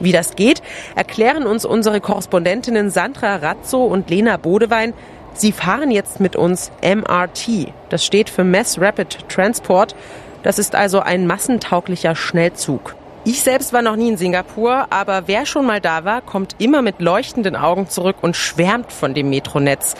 Wie 0.00 0.12
das 0.12 0.36
geht, 0.36 0.62
erklären 0.96 1.46
uns 1.46 1.64
unsere 1.64 2.00
Korrespondentinnen 2.00 2.90
Sandra 2.90 3.36
Razzo 3.36 3.84
und 3.84 4.10
Lena 4.10 4.36
Bodewein. 4.36 4.92
Sie 5.34 5.52
fahren 5.52 5.90
jetzt 5.90 6.20
mit 6.20 6.36
uns 6.36 6.70
MRT. 6.82 7.72
Das 7.88 8.04
steht 8.04 8.30
für 8.30 8.44
Mass 8.44 8.80
Rapid 8.80 9.28
Transport. 9.28 9.94
Das 10.42 10.58
ist 10.58 10.74
also 10.74 11.00
ein 11.00 11.26
massentauglicher 11.26 12.14
Schnellzug. 12.14 12.94
Ich 13.26 13.40
selbst 13.40 13.72
war 13.72 13.80
noch 13.80 13.96
nie 13.96 14.10
in 14.10 14.16
Singapur, 14.18 14.88
aber 14.90 15.22
wer 15.28 15.46
schon 15.46 15.64
mal 15.64 15.80
da 15.80 16.04
war, 16.04 16.20
kommt 16.20 16.56
immer 16.58 16.82
mit 16.82 17.00
leuchtenden 17.00 17.56
Augen 17.56 17.88
zurück 17.88 18.16
und 18.20 18.36
schwärmt 18.36 18.92
von 18.92 19.14
dem 19.14 19.30
Metronetz. 19.30 19.94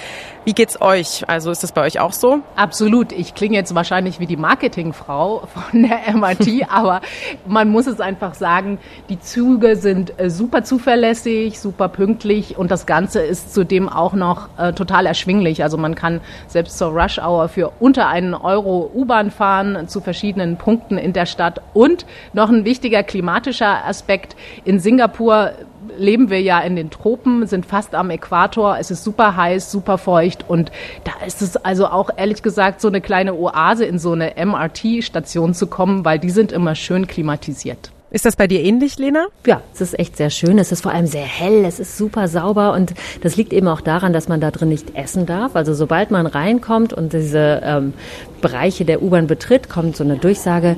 Wie 0.47 0.53
geht's 0.53 0.83
euch? 0.83 1.25
Also 1.27 1.51
ist 1.51 1.63
das 1.63 1.73
bei 1.73 1.81
euch 1.81 2.01
auch 2.01 2.13
so? 2.13 2.41
Absolut. 2.55 3.13
Ich 3.13 3.35
klinge 3.35 3.57
jetzt 3.57 3.75
wahrscheinlich 3.75 4.21
wie 4.21 4.27
die 4.27 4.37
Marketingfrau 4.37 5.49
von 5.51 5.83
der 5.83 6.15
MIT, 6.15 6.67
aber 6.69 7.01
man 7.47 7.71
muss 7.71 7.87
es 7.87 7.99
einfach 7.99 8.35
sagen, 8.35 8.79
die 9.09 9.19
Züge 9.19 9.77
sind 9.77 10.21
äh, 10.21 10.29
super 10.29 10.63
zuverlässig, 10.63 11.59
super 11.59 11.89
pünktlich 11.89 12.59
und 12.59 12.71
das 12.71 12.85
Ganze 12.85 13.23
ist 13.23 13.55
zudem 13.55 13.89
auch 13.89 14.13
noch 14.13 14.51
äh, 14.59 14.75
total 14.75 15.07
erschwinglich. 15.07 15.63
Also 15.63 15.79
man 15.79 15.95
kann 15.95 16.21
selbst 16.47 16.77
zur 16.77 16.89
Rush 16.89 17.19
Hour 17.19 17.49
für 17.49 17.73
unter 17.81 18.09
einen 18.09 18.35
Euro 18.35 18.91
U-Bahn 18.95 19.31
fahren 19.31 19.89
zu 19.89 20.03
verschiedenen 20.03 20.59
Punkten 20.59 20.99
in 20.99 21.15
der 21.15 21.25
Stadt. 21.25 21.63
Und 21.73 22.05
noch 22.35 22.51
ein 22.51 22.67
wichtiger 22.67 23.03
klimatischer 23.15 23.87
Aspekt. 23.87 24.35
In 24.65 24.81
Singapur 24.81 25.53
leben 25.97 26.31
wir 26.31 26.43
ja 26.43 26.59
in 26.59 26.75
den 26.75 26.91
Tropen, 26.91 27.47
sind 27.47 27.65
fast 27.65 27.95
am 27.95 28.11
Äquator. 28.11 28.77
Es 28.81 28.91
ist 28.91 29.05
super 29.05 29.37
heiß, 29.37 29.71
super 29.71 29.99
feucht 29.99 30.45
und 30.49 30.73
da 31.05 31.25
ist 31.25 31.41
es 31.41 31.57
also 31.57 31.87
auch 31.87 32.11
ehrlich 32.17 32.43
gesagt 32.43 32.81
so 32.81 32.89
eine 32.89 33.01
kleine 33.01 33.35
Oase 33.35 33.85
in 33.85 34.01
so 34.01 34.11
eine 34.11 34.33
MRT-Station 34.45 35.55
zu 35.55 35.69
kommen, 35.69 36.05
weil 36.05 36.19
die 36.19 36.31
sind 36.31 36.51
immer 36.51 36.75
schön 36.75 37.07
klimatisiert. 37.07 37.93
Ist 38.11 38.25
das 38.25 38.37
bei 38.37 38.47
dir 38.47 38.63
ähnlich, 38.63 38.97
Lena? 38.99 39.27
Ja, 39.45 39.61
es 39.73 39.81
ist 39.81 39.99
echt 39.99 40.17
sehr 40.17 40.31
schön. 40.31 40.59
Es 40.59 40.71
ist 40.71 40.83
vor 40.83 40.93
allem 40.93 41.07
sehr 41.07 41.25
hell, 41.25 41.65
es 41.65 41.81
ist 41.81 41.99
super 41.99 42.29
sauber 42.29 42.73
und 42.73 42.95
das 43.23 43.37
liegt 43.37 43.53
eben 43.53 43.67
auch 43.67 43.81
daran, 43.81 44.13
dass 44.13 44.29
man 44.29 44.41
da 44.41 44.53
drin 44.53 44.69
nicht 44.69 44.95
essen 44.97 45.27
darf. 45.27 45.57
Also 45.57 45.75
sobald 45.75 46.11
man 46.13 46.27
reinkommt 46.27 46.93
und 46.93 47.13
diese 47.13 47.61
ähm, 47.65 47.93
Bereiche 48.41 48.85
der 48.85 49.03
U-Bahn 49.03 49.27
betritt, 49.27 49.69
kommt 49.69 49.97
so 49.97 50.05
eine 50.05 50.17
Durchsage, 50.17 50.77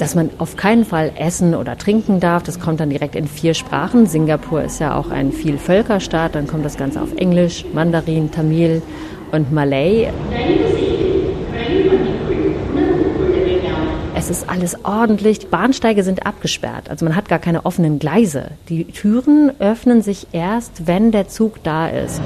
dass 0.00 0.14
man 0.14 0.30
auf 0.38 0.56
keinen 0.56 0.84
Fall 0.84 1.12
essen 1.18 1.54
oder 1.54 1.76
trinken 1.76 2.20
darf. 2.20 2.42
Das 2.42 2.58
kommt 2.58 2.80
dann 2.80 2.90
direkt 2.90 3.14
in 3.14 3.28
vier 3.28 3.52
Sprachen. 3.52 4.06
Singapur 4.06 4.62
ist 4.62 4.80
ja 4.80 4.96
auch 4.96 5.10
ein 5.10 5.30
Vielvölkerstaat. 5.30 6.34
Dann 6.34 6.46
kommt 6.46 6.64
das 6.64 6.78
Ganze 6.78 7.02
auf 7.02 7.14
Englisch, 7.16 7.66
Mandarin, 7.74 8.30
Tamil 8.30 8.82
und 9.30 9.52
Malay. 9.52 10.08
Es 14.14 14.30
ist 14.30 14.48
alles 14.48 14.84
ordentlich. 14.84 15.38
Die 15.40 15.46
Bahnsteige 15.46 16.02
sind 16.02 16.26
abgesperrt. 16.26 16.88
Also 16.88 17.04
man 17.04 17.14
hat 17.14 17.28
gar 17.28 17.38
keine 17.38 17.66
offenen 17.66 17.98
Gleise. 17.98 18.52
Die 18.68 18.84
Türen 18.84 19.52
öffnen 19.60 20.02
sich 20.02 20.28
erst, 20.32 20.86
wenn 20.86 21.10
der 21.10 21.28
Zug 21.28 21.62
da 21.62 21.88
ist. 21.88 22.20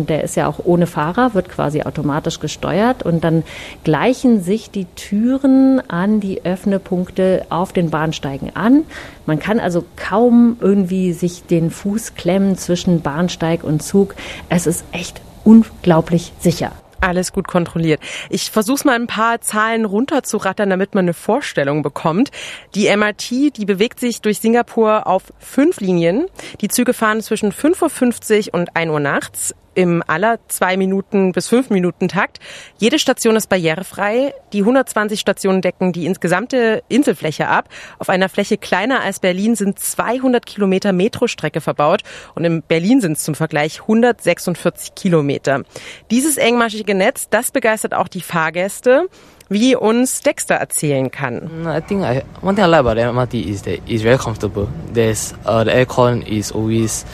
Und 0.00 0.08
der 0.08 0.24
ist 0.24 0.34
ja 0.34 0.46
auch 0.48 0.60
ohne 0.64 0.86
Fahrer, 0.86 1.34
wird 1.34 1.50
quasi 1.50 1.82
automatisch 1.82 2.40
gesteuert 2.40 3.02
und 3.02 3.22
dann 3.22 3.44
gleichen 3.84 4.42
sich 4.42 4.70
die 4.70 4.86
Türen 4.96 5.82
an 5.90 6.20
die 6.20 6.42
Öffnepunkte 6.44 7.46
auf 7.50 7.74
den 7.74 7.90
Bahnsteigen 7.90 8.56
an. 8.56 8.84
Man 9.26 9.38
kann 9.38 9.60
also 9.60 9.84
kaum 9.96 10.56
irgendwie 10.60 11.12
sich 11.12 11.44
den 11.44 11.70
Fuß 11.70 12.14
klemmen 12.14 12.56
zwischen 12.56 13.02
Bahnsteig 13.02 13.62
und 13.62 13.82
Zug. 13.82 14.14
Es 14.48 14.66
ist 14.66 14.84
echt 14.92 15.20
unglaublich 15.44 16.32
sicher. 16.38 16.72
Alles 17.00 17.32
gut 17.32 17.48
kontrolliert. 17.48 18.00
Ich 18.28 18.50
versuche 18.50 18.86
mal 18.86 18.94
ein 18.94 19.06
paar 19.06 19.40
Zahlen 19.40 19.86
runterzurattern, 19.86 20.68
damit 20.68 20.94
man 20.94 21.06
eine 21.06 21.14
Vorstellung 21.14 21.82
bekommt. 21.82 22.30
Die 22.74 22.94
MRT, 22.94 23.56
die 23.56 23.64
bewegt 23.64 24.00
sich 24.00 24.20
durch 24.20 24.38
Singapur 24.40 25.06
auf 25.06 25.32
fünf 25.38 25.80
Linien. 25.80 26.26
Die 26.60 26.68
Züge 26.68 26.92
fahren 26.92 27.22
zwischen 27.22 27.52
5.50 27.52 28.48
Uhr 28.48 28.54
und 28.54 28.76
1 28.76 28.90
Uhr 28.90 29.00
nachts 29.00 29.54
im 29.80 30.02
aller 30.06 30.38
zwei 30.48 30.76
Minuten 30.76 31.32
bis 31.32 31.48
fünf 31.48 31.70
Minuten 31.70 32.08
Takt. 32.08 32.38
Jede 32.76 32.98
Station 32.98 33.34
ist 33.34 33.48
barrierefrei. 33.48 34.34
Die 34.52 34.60
120 34.60 35.18
Stationen 35.18 35.62
decken 35.62 35.92
die 35.92 36.04
insgesamte 36.04 36.82
Inselfläche 36.88 37.48
ab. 37.48 37.70
Auf 37.98 38.10
einer 38.10 38.28
Fläche 38.28 38.58
kleiner 38.58 39.00
als 39.00 39.20
Berlin 39.20 39.56
sind 39.56 39.78
200 39.78 40.44
Kilometer 40.44 40.92
Metrostrecke 40.92 41.62
verbaut 41.62 42.02
und 42.34 42.44
in 42.44 42.62
Berlin 42.62 43.00
sind 43.00 43.16
es 43.16 43.24
zum 43.24 43.34
Vergleich 43.34 43.80
146 43.80 44.94
Kilometer. 44.94 45.62
Dieses 46.10 46.36
engmaschige 46.36 46.94
Netz, 46.94 47.30
das 47.30 47.50
begeistert 47.50 47.94
auch 47.94 48.08
die 48.08 48.20
Fahrgäste 48.20 49.08
wie 49.48 49.74
uns 49.74 50.20
Dexter 50.20 50.54
erzählen 50.54 51.10
kann. 51.10 51.50
I 51.66 51.80
think 51.80 52.02
I, 52.02 52.22
one 52.40 52.54
thing 52.54 52.64
I 52.64 52.68
like 52.68 52.86
about 52.86 52.94
the 52.94 53.04
MRT 53.04 53.34
is 53.34 53.62
that 53.62 53.80
it's 53.86 54.02
very 54.02 54.16
comfortable. 54.16 54.68
There's 54.92 55.34
uh, 55.44 55.64
the 55.64 55.72
aircon 55.72 56.22
is 56.22 56.52
always 56.52 57.04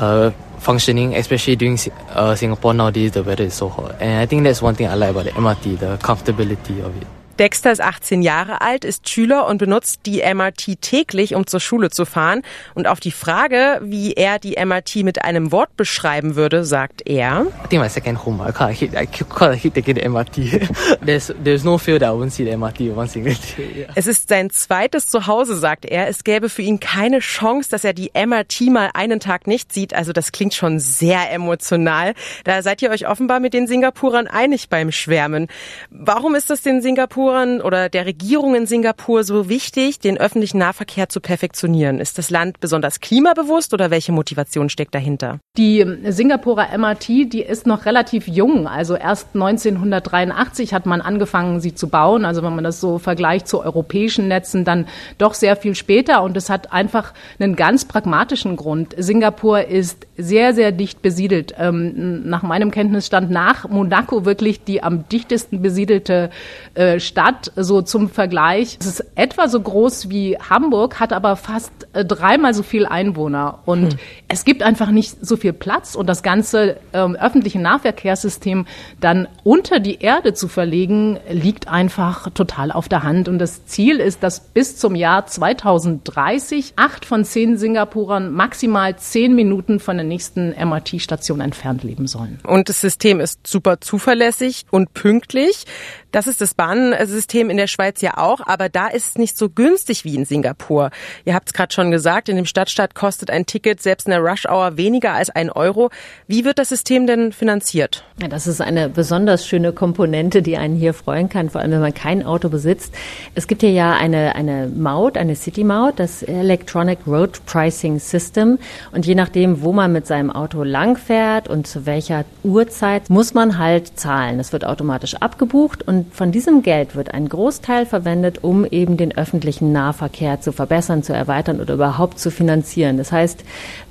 uh, 0.00 0.30
functioning, 0.60 1.16
especially 1.16 1.56
during 1.56 1.78
uh, 2.10 2.34
Singapore 2.34 2.74
nowadays, 2.74 3.12
the 3.12 3.22
weather 3.22 3.44
is 3.44 3.54
so 3.54 3.68
hot. 3.68 3.96
And 4.00 4.20
I 4.20 4.26
think 4.26 4.44
that's 4.44 4.62
one 4.62 4.74
thing 4.74 4.86
I 4.86 4.94
like 4.94 5.10
about 5.10 5.24
the 5.24 5.32
MRT, 5.32 5.78
the 5.78 5.96
comfortability 5.98 6.84
of 6.84 6.96
it. 7.00 7.19
Dexter 7.40 7.72
ist 7.72 7.80
18 7.80 8.20
Jahre 8.20 8.60
alt, 8.60 8.84
ist 8.84 9.08
Schüler 9.08 9.46
und 9.46 9.56
benutzt 9.56 10.00
die 10.04 10.20
MRT 10.22 10.82
täglich, 10.82 11.34
um 11.34 11.46
zur 11.46 11.58
Schule 11.58 11.88
zu 11.88 12.04
fahren. 12.04 12.42
Und 12.74 12.86
auf 12.86 13.00
die 13.00 13.12
Frage, 13.12 13.80
wie 13.82 14.12
er 14.12 14.38
die 14.38 14.62
MRT 14.62 14.96
mit 14.96 15.24
einem 15.24 15.50
Wort 15.50 15.74
beschreiben 15.74 16.36
würde, 16.36 16.64
sagt 16.64 17.00
er: 17.08 17.46
I 17.64 17.68
think 17.70 17.82
my 17.82 17.88
second 17.88 18.26
home. 18.26 18.46
I 18.46 18.52
can't 18.52 18.92
I 18.92 19.06
can't 19.06 19.72
taking 19.72 19.96
the 19.96 20.06
MRT. 20.06 20.68
there's 21.06 21.32
there's 21.42 21.64
no 21.64 21.78
fear 21.78 21.98
that 21.98 22.10
I 22.10 22.12
won't 22.12 22.28
see 22.28 22.44
the 22.44 22.54
MRT 22.54 23.08
single 23.08 23.34
day. 23.56 23.70
Yeah. 23.74 23.92
Es 23.94 24.06
ist 24.06 24.28
sein 24.28 24.50
zweites 24.50 25.06
Zuhause, 25.06 25.56
sagt 25.56 25.86
er. 25.86 26.08
Es 26.08 26.24
gäbe 26.24 26.50
für 26.50 26.60
ihn 26.60 26.78
keine 26.78 27.20
Chance, 27.20 27.70
dass 27.70 27.84
er 27.84 27.94
die 27.94 28.10
MRT 28.14 28.68
mal 28.70 28.90
einen 28.92 29.18
Tag 29.18 29.46
nicht 29.46 29.72
sieht. 29.72 29.94
Also 29.94 30.12
das 30.12 30.32
klingt 30.32 30.52
schon 30.52 30.78
sehr 30.78 31.32
emotional. 31.32 32.12
Da 32.44 32.60
seid 32.60 32.82
ihr 32.82 32.90
euch 32.90 33.08
offenbar 33.08 33.40
mit 33.40 33.54
den 33.54 33.66
Singapurern 33.66 34.26
einig 34.26 34.68
beim 34.68 34.92
Schwärmen. 34.92 35.48
Warum 35.88 36.34
ist 36.34 36.50
das 36.50 36.60
den 36.60 36.82
Singapurern 36.82 37.29
Singapurern 37.30 37.60
oder 37.60 37.88
der 37.88 38.06
Regierung 38.06 38.54
in 38.54 38.66
Singapur 38.66 39.22
so 39.24 39.48
wichtig, 39.48 40.00
den 40.00 40.18
öffentlichen 40.18 40.58
Nahverkehr 40.58 41.08
zu 41.08 41.20
perfektionieren? 41.20 42.00
Ist 42.00 42.18
das 42.18 42.30
Land 42.30 42.60
besonders 42.60 43.00
klimabewusst 43.00 43.72
oder 43.72 43.90
welche 43.90 44.12
Motivation 44.12 44.68
steckt 44.68 44.94
dahinter? 44.94 45.38
Die 45.56 45.84
Singapurer 46.08 46.76
MRT, 46.76 47.08
die 47.32 47.42
ist 47.42 47.66
noch 47.66 47.86
relativ 47.86 48.26
jung. 48.26 48.66
Also 48.66 48.96
erst 48.96 49.28
1983 49.34 50.74
hat 50.74 50.86
man 50.86 51.00
angefangen, 51.00 51.60
sie 51.60 51.74
zu 51.74 51.88
bauen. 51.88 52.24
Also 52.24 52.42
wenn 52.42 52.54
man 52.54 52.64
das 52.64 52.80
so 52.80 52.98
vergleicht 52.98 53.46
zu 53.46 53.60
europäischen 53.60 54.28
Netzen, 54.28 54.64
dann 54.64 54.86
doch 55.18 55.34
sehr 55.34 55.56
viel 55.56 55.74
später. 55.74 56.22
Und 56.22 56.36
es 56.36 56.50
hat 56.50 56.72
einfach 56.72 57.12
einen 57.38 57.54
ganz 57.54 57.84
pragmatischen 57.84 58.56
Grund. 58.56 58.94
Singapur 58.96 59.66
ist 59.66 60.06
sehr, 60.16 60.54
sehr 60.54 60.72
dicht 60.72 61.02
besiedelt. 61.02 61.54
Ähm, 61.58 62.28
nach 62.28 62.42
meinem 62.42 62.70
Kenntnisstand 62.70 63.30
nach 63.30 63.68
Monaco 63.68 64.24
wirklich 64.24 64.64
die 64.64 64.82
am 64.82 65.08
dichtesten 65.08 65.62
besiedelte 65.62 66.30
äh, 66.74 66.98
Stadt 66.98 67.19
Stadt, 67.20 67.52
so 67.54 67.82
zum 67.82 68.08
Vergleich. 68.08 68.78
Es 68.80 68.86
ist 68.86 69.04
etwa 69.14 69.46
so 69.48 69.60
groß 69.60 70.08
wie 70.08 70.38
Hamburg, 70.38 71.00
hat 71.00 71.12
aber 71.12 71.36
fast 71.36 71.70
äh, 71.92 72.02
dreimal 72.02 72.54
so 72.54 72.62
viel 72.62 72.86
Einwohner. 72.86 73.58
Und 73.66 73.92
hm. 73.92 73.98
es 74.28 74.46
gibt 74.46 74.62
einfach 74.62 74.90
nicht 74.90 75.18
so 75.20 75.36
viel 75.36 75.52
Platz 75.52 75.94
und 75.94 76.06
das 76.06 76.22
ganze 76.22 76.78
ähm, 76.94 77.16
öffentliche 77.16 77.58
Nahverkehrssystem 77.58 78.64
dann 79.00 79.28
unter 79.44 79.80
die 79.80 80.00
Erde 80.00 80.32
zu 80.32 80.48
verlegen, 80.48 81.18
liegt 81.28 81.68
einfach 81.68 82.30
total 82.30 82.72
auf 82.72 82.88
der 82.88 83.02
Hand. 83.02 83.28
Und 83.28 83.38
das 83.38 83.66
Ziel 83.66 84.00
ist, 84.00 84.22
dass 84.22 84.40
bis 84.40 84.78
zum 84.78 84.94
Jahr 84.94 85.26
2030 85.26 86.72
acht 86.76 87.04
von 87.04 87.26
zehn 87.26 87.58
Singapurern 87.58 88.32
maximal 88.32 88.96
zehn 88.96 89.34
Minuten 89.34 89.78
von 89.78 89.98
der 89.98 90.06
nächsten 90.06 90.52
MRT-Station 90.52 91.42
entfernt 91.42 91.82
leben 91.82 92.06
sollen. 92.06 92.40
Und 92.44 92.70
das 92.70 92.80
System 92.80 93.20
ist 93.20 93.46
super 93.46 93.82
zuverlässig 93.82 94.64
und 94.70 94.94
pünktlich. 94.94 95.66
Das 96.12 96.26
ist 96.26 96.40
das 96.40 96.54
Bahnsystem 96.54 97.50
in 97.50 97.56
der 97.56 97.66
Schweiz 97.66 98.00
ja 98.00 98.18
auch, 98.18 98.40
aber 98.44 98.68
da 98.68 98.88
ist 98.88 99.10
es 99.10 99.18
nicht 99.18 99.36
so 99.36 99.48
günstig 99.48 100.04
wie 100.04 100.14
in 100.14 100.24
Singapur. 100.24 100.90
Ihr 101.24 101.34
habt 101.34 101.48
es 101.48 101.52
gerade 101.52 101.72
schon 101.72 101.90
gesagt, 101.90 102.28
in 102.28 102.36
dem 102.36 102.46
Stadtstaat 102.46 102.94
kostet 102.94 103.30
ein 103.30 103.46
Ticket 103.46 103.80
selbst 103.80 104.06
in 104.06 104.10
der 104.10 104.20
Rush 104.20 104.46
Hour 104.46 104.76
weniger 104.76 105.12
als 105.12 105.30
ein 105.30 105.50
Euro. 105.50 105.90
Wie 106.26 106.44
wird 106.44 106.58
das 106.58 106.70
System 106.70 107.06
denn 107.06 107.32
finanziert? 107.32 108.04
Ja, 108.20 108.28
das 108.28 108.46
ist 108.46 108.60
eine 108.60 108.88
besonders 108.88 109.46
schöne 109.46 109.72
Komponente, 109.72 110.42
die 110.42 110.56
einen 110.56 110.76
hier 110.76 110.94
freuen 110.94 111.28
kann, 111.28 111.50
vor 111.50 111.60
allem 111.60 111.70
wenn 111.72 111.80
man 111.80 111.94
kein 111.94 112.24
Auto 112.24 112.48
besitzt. 112.48 112.94
Es 113.34 113.46
gibt 113.46 113.62
hier 113.62 113.70
ja 113.70 113.92
eine, 113.92 114.34
eine 114.34 114.66
Maut, 114.66 115.16
eine 115.16 115.36
City-Maut, 115.36 115.98
das 115.98 116.22
Electronic 116.22 116.98
Road 117.06 117.44
Pricing 117.46 117.98
System. 117.98 118.58
Und 118.92 119.06
je 119.06 119.14
nachdem, 119.14 119.62
wo 119.62 119.72
man 119.72 119.92
mit 119.92 120.06
seinem 120.06 120.30
Auto 120.30 120.62
langfährt 120.62 121.48
und 121.48 121.66
zu 121.66 121.86
welcher 121.86 122.24
Uhrzeit, 122.42 123.10
muss 123.10 123.34
man 123.34 123.58
halt 123.58 123.98
zahlen. 123.98 124.38
Das 124.38 124.52
wird 124.52 124.64
automatisch 124.64 125.14
abgebucht 125.16 125.86
und 125.86 125.99
und 126.00 126.14
von 126.14 126.32
diesem 126.32 126.62
Geld 126.62 126.96
wird 126.96 127.12
ein 127.12 127.28
Großteil 127.28 127.84
verwendet, 127.84 128.42
um 128.42 128.64
eben 128.64 128.96
den 128.96 129.16
öffentlichen 129.16 129.70
Nahverkehr 129.72 130.40
zu 130.40 130.50
verbessern, 130.50 131.02
zu 131.02 131.12
erweitern 131.12 131.60
oder 131.60 131.74
überhaupt 131.74 132.18
zu 132.18 132.30
finanzieren. 132.30 132.96
Das 132.96 133.12
heißt, 133.12 133.44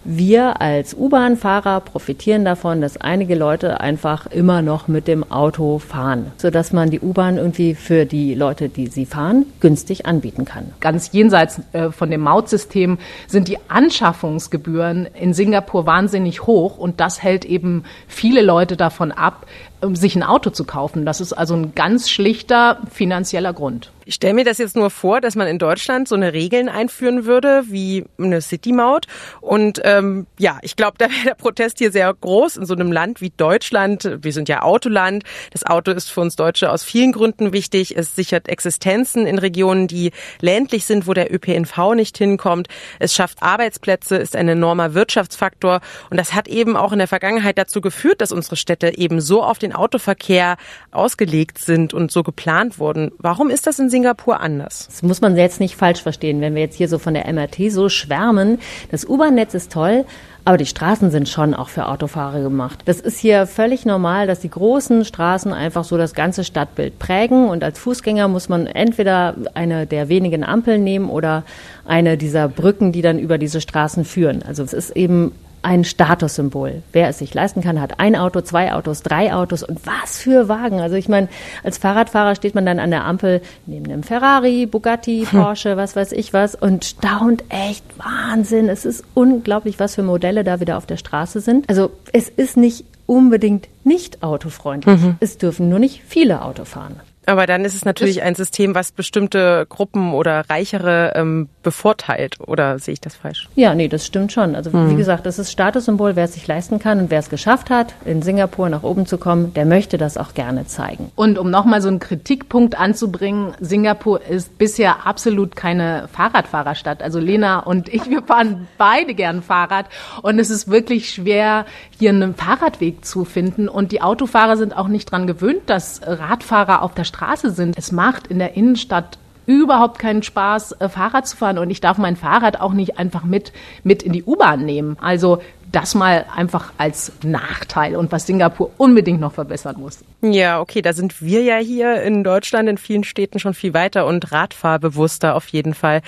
wir 0.04 0.62
als 0.62 0.94
U-Bahn-Fahrer 0.94 1.82
profitieren 1.82 2.46
davon, 2.46 2.82
dass 2.82 2.98
einige 2.98 3.36
Leute 3.36 3.82
einfach 3.82 4.28
immer 4.28 4.62
noch 4.62 4.88
mit 4.88 5.08
dem 5.08 5.30
Auto 5.30 5.80
fahren, 5.80 6.32
sodass 6.38 6.72
man 6.72 6.90
die 6.90 7.00
U-Bahn 7.00 7.38
irgendwie 7.38 7.76
für 7.76 8.06
die 8.06 8.34
Leute, 8.34 8.70
die 8.70 8.88
sie 8.88 9.06
fahren, 9.06 9.46
günstig 9.60 10.06
anbieten 10.06 10.46
kann. 10.46 10.74
Ganz 10.80 11.12
jenseits 11.12 11.62
äh, 11.74 11.92
von 11.92 12.10
dem 12.10 12.22
Mautsystem 12.22 12.98
sind 13.28 13.48
die 13.48 13.58
Anschaffungsgebühren 13.68 15.08
in 15.14 15.34
Singapur 15.34 15.86
wahnsinnig 15.86 16.48
hoch 16.48 16.78
und 16.78 17.00
das 17.00 17.22
hält 17.22 17.46
eben 17.46 17.84
viele 18.08 18.42
Leute 18.42 18.78
davon 18.78 19.12
ab, 19.12 19.46
sich 19.94 20.16
ein 20.16 20.24
Auto 20.24 20.50
zu 20.50 20.66
kaufen. 20.66 21.06
Das 21.06 21.22
ist 21.22 21.34
also 21.34 21.56
ein 21.56 21.74
ganz 21.76 22.10
schlichter 22.10 22.80
finanzieller 22.92 23.54
Grund. 23.54 23.92
Ich 24.10 24.16
stelle 24.16 24.34
mir 24.34 24.44
das 24.44 24.58
jetzt 24.58 24.76
nur 24.76 24.90
vor, 24.90 25.22
dass 25.22 25.36
man 25.36 25.46
in 25.46 25.60
Deutschland 25.60 26.08
so 26.08 26.16
eine 26.16 26.34
Regeln 26.34 26.68
einführen 26.68 27.26
würde 27.26 27.66
wie 27.68 28.06
eine 28.18 28.42
City-Maut. 28.42 29.06
Und 29.40 29.82
ähm, 29.84 30.26
ja, 30.40 30.58
ich 30.64 30.76
glaube, 30.76 30.96
da 30.98 31.06
wäre 31.12 31.26
der 31.26 31.36
Protest 31.36 31.78
hier 31.78 31.92
sehr 31.92 32.12
groß 32.12 32.58
in 32.58 32.66
so 32.66 32.74
einem 32.74 32.92
Land 32.92 33.22
wie 33.22 33.30
Deutschland. 33.30 34.18
Wir 34.24 34.34
sind 34.34 34.50
ja 34.50 34.64
Autoland. 34.64 35.26
Das 35.52 35.64
Auto 35.64 35.92
ist 35.92 36.10
für 36.10 36.22
uns 36.22 36.36
Deutsche 36.36 36.72
aus 36.72 36.84
vielen 36.84 37.12
Gründen 37.12 37.54
wichtig. 37.54 37.96
Es 37.96 38.16
sichert 38.16 38.50
Existenzen 38.50 39.28
in 39.28 39.38
Regionen, 39.38 39.88
die 39.88 40.10
ländlich 40.42 40.88
sind, 40.88 41.06
wo 41.06 41.14
der 41.14 41.32
ÖPNV 41.32 41.94
nicht 41.94 42.18
hinkommt. 42.18 42.68
Es 42.98 43.14
schafft 43.14 43.44
Arbeitsplätze, 43.44 44.16
ist 44.16 44.36
ein 44.36 44.48
enormer 44.48 44.96
Wirtschaftsfaktor. 44.96 45.82
Und 46.10 46.18
das 46.18 46.34
hat 46.34 46.48
eben 46.48 46.76
auch 46.76 46.94
in 46.94 46.98
der 46.98 47.08
Vergangenheit 47.08 47.60
dazu 47.60 47.80
geführt, 47.80 48.22
dass 48.22 48.32
unsere 48.32 48.56
Städte 48.56 48.98
eben 48.98 49.22
so 49.22 49.44
auf 49.44 49.60
den 49.60 49.72
Autoverkehr 49.72 50.58
ausgelegt 50.90 51.60
sind 51.60 51.94
und 51.94 52.12
so 52.12 52.24
geplant 52.24 52.80
wurden. 52.80 53.12
Warum 53.20 53.52
ist 53.52 53.68
das 53.68 53.78
in 53.78 53.92
Singapur 53.92 53.99
anders? 54.40 54.88
Das 54.88 55.04
muss 55.04 55.22
man 55.22 55.36
jetzt 55.36 55.60
nicht 55.60 55.76
falsch 55.76 56.02
verstehen, 56.02 56.42
wenn 56.42 56.56
wir 56.56 56.62
jetzt 56.62 56.76
hier 56.76 56.88
so 56.88 57.00
von 57.00 57.14
der 57.14 57.32
MRT 57.32 57.72
so 57.72 57.90
schwärmen. 57.90 58.60
Das 58.92 59.08
U-Bahn-Netz 59.08 59.54
ist 59.54 59.72
toll, 59.72 60.06
aber 60.46 60.58
die 60.58 60.66
Straßen 60.66 61.12
sind 61.12 61.30
schon 61.30 61.54
auch 61.54 61.70
für 61.70 61.88
Autofahrer 61.88 62.42
gemacht. 62.42 62.80
Das 62.86 63.00
ist 63.00 63.20
hier 63.20 63.46
völlig 63.46 63.86
normal, 63.86 64.28
dass 64.28 64.40
die 64.40 64.50
großen 64.50 65.06
Straßen 65.06 65.54
einfach 65.54 65.84
so 65.84 65.98
das 65.98 66.14
ganze 66.14 66.44
Stadtbild 66.44 66.98
prägen. 66.98 67.50
Und 67.50 67.64
als 67.64 67.80
Fußgänger 67.80 68.28
muss 68.28 68.50
man 68.50 68.66
entweder 68.66 69.36
eine 69.54 69.86
der 69.86 70.10
wenigen 70.10 70.44
Ampeln 70.44 70.84
nehmen 70.84 71.10
oder 71.10 71.44
eine 71.86 72.18
dieser 72.18 72.48
Brücken, 72.48 72.92
die 72.92 73.02
dann 73.02 73.20
über 73.20 73.38
diese 73.38 73.62
Straßen 73.62 74.06
führen. 74.06 74.44
Also 74.44 74.64
es 74.64 74.74
ist 74.74 74.92
eben 74.96 75.34
ein 75.62 75.84
Statussymbol. 75.84 76.84
Wer 76.92 77.10
es 77.10 77.20
sich 77.20 77.34
leisten 77.34 77.62
kann, 77.62 77.82
hat 77.82 78.00
ein 78.00 78.16
Auto, 78.16 78.42
zwei 78.42 78.74
Autos, 78.74 79.04
drei 79.04 79.34
Autos 79.34 79.64
und 79.64 79.80
was 79.86 80.20
für 80.20 80.48
Wagen. 80.48 80.80
Also 80.82 80.96
ich 80.96 81.10
meine, 81.10 81.28
als 81.64 81.78
Fahrradfahrer 81.78 82.36
steht 82.36 82.56
man 82.56 82.66
dann 82.66 82.80
an 82.80 82.92
der 82.92 83.06
Ampel 83.06 83.42
neben 83.66 83.86
einem 83.86 84.04
Ferrari, 84.04 84.66
Bugatti, 84.66 85.26
hm. 85.30 85.40
Porsche, 85.40 85.78
was 85.78 85.96
weiß 85.96 86.12
ich 86.14 86.34
was 86.34 86.56
und 86.56 86.86
staunt 86.86 87.44
echt 87.50 87.84
Wahnsinn. 87.98 88.70
Es 88.70 88.86
ist 88.86 89.04
unglaublich, 89.14 89.80
was 89.80 89.96
für 89.96 90.04
Modelle 90.04 90.44
da 90.44 90.60
wieder 90.60 90.78
auf 90.78 90.86
der 90.86 90.98
Straße 90.98 91.42
sind. 91.42 91.70
Also 91.70 91.92
es 92.14 92.30
ist 92.30 92.58
nicht 92.58 92.86
unbedingt 93.06 93.68
nicht 93.84 94.22
autofreundlich. 94.22 95.02
Mhm. 95.02 95.16
Es 95.20 95.38
dürfen 95.40 95.68
nur 95.68 95.80
nicht 95.80 96.04
viele 96.08 96.44
Auto 96.44 96.64
fahren. 96.64 96.96
Aber 97.30 97.46
dann 97.46 97.64
ist 97.64 97.76
es 97.76 97.86
natürlich 97.86 98.24
ein 98.24 98.34
System, 98.34 98.74
was 98.74 98.92
bestimmte 98.92 99.68
Gruppen 99.70 100.14
oder 100.14 100.50
Reichere 100.50 101.14
ähm, 101.14 101.48
bevorteilt. 101.62 102.38
Oder 102.40 102.80
sehe 102.80 102.94
ich 102.94 103.02
das 103.02 103.16
falsch? 103.16 103.48
Ja, 103.54 103.76
nee, 103.76 103.88
das 103.88 104.04
stimmt 104.04 104.32
schon. 104.32 104.56
Also 104.56 104.74
hm. 104.74 104.90
wie 104.90 104.96
gesagt, 104.96 105.28
das 105.28 105.38
ist 105.38 105.52
Statussymbol, 105.52 106.16
wer 106.16 106.24
es 106.24 106.34
sich 106.34 106.48
leisten 106.48 106.80
kann 106.80 107.00
und 107.00 107.12
wer 107.12 107.20
es 107.20 107.30
geschafft 107.30 107.70
hat, 107.70 107.94
in 108.04 108.24
Singapur 108.24 108.68
nach 108.70 108.82
oben 108.82 109.06
zu 109.06 109.20
kommen, 109.20 109.54
der 109.54 109.66
möchte 109.66 110.00
das 110.00 110.18
auch 110.18 110.34
gerne 110.34 110.66
zeigen. 110.66 111.12
Und 111.16 111.38
um 111.38 111.52
nochmal 111.52 111.84
so 111.84 111.88
einen 111.88 112.00
Kritikpunkt 112.00 112.80
anzubringen, 112.80 113.54
Singapur 113.60 114.26
ist 114.26 114.58
bisher 114.58 115.06
absolut 115.06 115.56
keine 115.56 116.10
Fahrradfahrerstadt. 116.12 117.04
Also 117.04 117.20
Lena 117.20 117.60
und 117.60 117.94
ich, 117.94 118.10
wir 118.10 118.24
fahren 118.24 118.68
beide 118.80 119.14
gern 119.14 119.44
Fahrrad 119.44 119.86
und 120.24 120.40
es 120.40 120.50
ist 120.50 120.68
wirklich 120.68 121.12
schwer, 121.12 121.68
hier 122.00 122.10
einen 122.10 122.34
Fahrradweg 122.34 123.06
zu 123.06 123.24
finden. 123.24 123.70
Und 123.70 123.92
die 123.92 124.02
Autofahrer 124.02 124.58
sind 124.58 124.76
auch 124.76 124.88
nicht 124.88 125.12
dran 125.12 125.28
gewöhnt, 125.28 125.62
dass 125.68 126.02
Radfahrer 126.04 126.82
auf 126.82 126.96
der 126.96 127.04
Straße 127.04 127.19
Straße 127.20 127.52
sind. 127.52 127.78
Es 127.78 127.92
macht 127.92 128.28
in 128.28 128.40
der 128.40 128.56
Innenstadt 128.56 129.18
überhaupt 129.46 130.00
keinen 130.00 130.24
Spaß, 130.24 130.74
äh, 130.74 130.88
Fahrrad 130.88 131.28
zu 131.28 131.36
fahren 131.36 131.58
und 131.58 131.70
ich 131.70 131.82
darf 131.82 131.98
mein 131.98 132.16
Fahrrad 132.16 132.62
auch 132.62 132.72
nicht 132.72 132.98
einfach 132.98 133.26
mit, 133.26 133.52
mit 133.84 134.04
in 134.04 134.14
die 134.14 134.24
U-Bahn 134.24 134.64
nehmen. 134.64 134.96
Also 135.02 135.42
das 135.72 135.96
mal 135.96 136.26
einfach 136.36 136.74
als 136.78 137.12
Nachteil 137.24 137.96
und 137.96 138.12
was 138.12 138.26
Singapur 138.26 138.72
unbedingt 138.78 139.20
noch 139.20 139.34
verbessern 139.34 139.76
muss. 139.80 140.00
Ja, 140.22 140.60
okay, 140.60 140.82
da 140.82 140.94
sind 140.94 141.22
wir 141.22 141.44
ja 141.44 141.58
hier 141.58 142.02
in 142.02 142.24
Deutschland 142.24 142.68
in 142.70 142.78
vielen 142.78 143.04
Städten 143.04 143.40
schon 143.40 143.54
viel 143.54 143.74
weiter 143.74 144.06
und 144.06 144.32
radfahrbewusster 144.32 145.36
auf 145.36 145.48
jeden 145.48 145.74
Fall. 145.74 146.02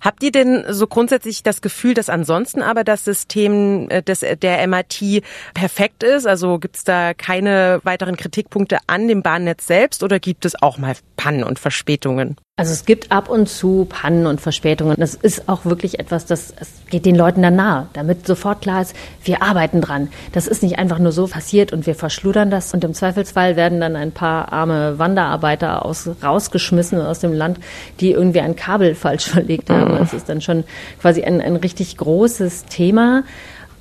Habt 0.00 0.22
ihr 0.22 0.32
denn 0.32 0.64
so 0.68 0.86
grundsätzlich 0.86 1.42
das 1.42 1.60
Gefühl, 1.60 1.94
dass 1.94 2.08
ansonsten 2.08 2.62
aber 2.62 2.84
das 2.84 3.04
System 3.04 3.88
äh, 3.90 4.02
des, 4.02 4.20
der 4.20 4.66
MRT 4.66 5.22
perfekt 5.54 6.02
ist? 6.02 6.26
Also 6.26 6.58
gibt 6.58 6.76
es 6.76 6.84
da 6.84 7.14
keine 7.14 7.80
weiteren 7.84 8.16
Kritikpunkte 8.16 8.78
an 8.86 9.08
dem 9.08 9.22
Bahnnetz 9.22 9.66
selbst 9.66 10.02
oder 10.02 10.20
gibt 10.20 10.44
es 10.44 10.60
auch 10.60 10.78
mal 10.78 10.94
Pannen 11.16 11.44
und 11.44 11.58
Verspätungen? 11.58 12.36
Also 12.58 12.72
es 12.72 12.84
gibt 12.84 13.12
ab 13.12 13.28
und 13.28 13.48
zu 13.48 13.86
Pannen 13.88 14.26
und 14.26 14.40
Verspätungen. 14.40 14.96
Das 14.98 15.14
ist 15.14 15.48
auch 15.48 15.64
wirklich 15.64 16.00
etwas, 16.00 16.26
das 16.26 16.52
geht 16.90 17.06
den 17.06 17.14
Leuten 17.14 17.40
dann 17.40 17.54
nahe, 17.54 17.86
damit 17.92 18.26
sofort 18.26 18.62
klar 18.62 18.82
ist, 18.82 18.96
wir 19.22 19.44
arbeiten 19.44 19.80
dran. 19.80 20.08
Das 20.32 20.48
ist 20.48 20.64
nicht 20.64 20.76
einfach 20.76 20.98
nur 20.98 21.12
so 21.12 21.28
passiert 21.28 21.72
und 21.72 21.86
wir 21.86 21.94
verschludern 21.94 22.50
das 22.50 22.74
und 22.74 22.82
im 22.82 22.94
Zweifelsfall 22.94 23.54
werden 23.54 23.80
dann 23.80 23.94
ein 23.94 24.10
paar 24.10 24.52
arme 24.52 24.98
Wanderarbeiter 24.98 25.86
aus, 25.86 26.10
rausgeschmissen 26.20 27.00
aus 27.00 27.20
dem 27.20 27.32
Land, 27.32 27.60
die 28.00 28.10
irgendwie 28.10 28.40
ein 28.40 28.56
Kabel 28.56 28.94
falsch 28.96 29.28
verlegt 29.28 29.70
haben. 29.70 29.96
Das 29.96 30.12
ist 30.12 30.28
dann 30.28 30.40
schon 30.40 30.64
quasi 31.00 31.22
ein, 31.22 31.40
ein 31.40 31.54
richtig 31.54 31.96
großes 31.96 32.64
Thema. 32.64 33.22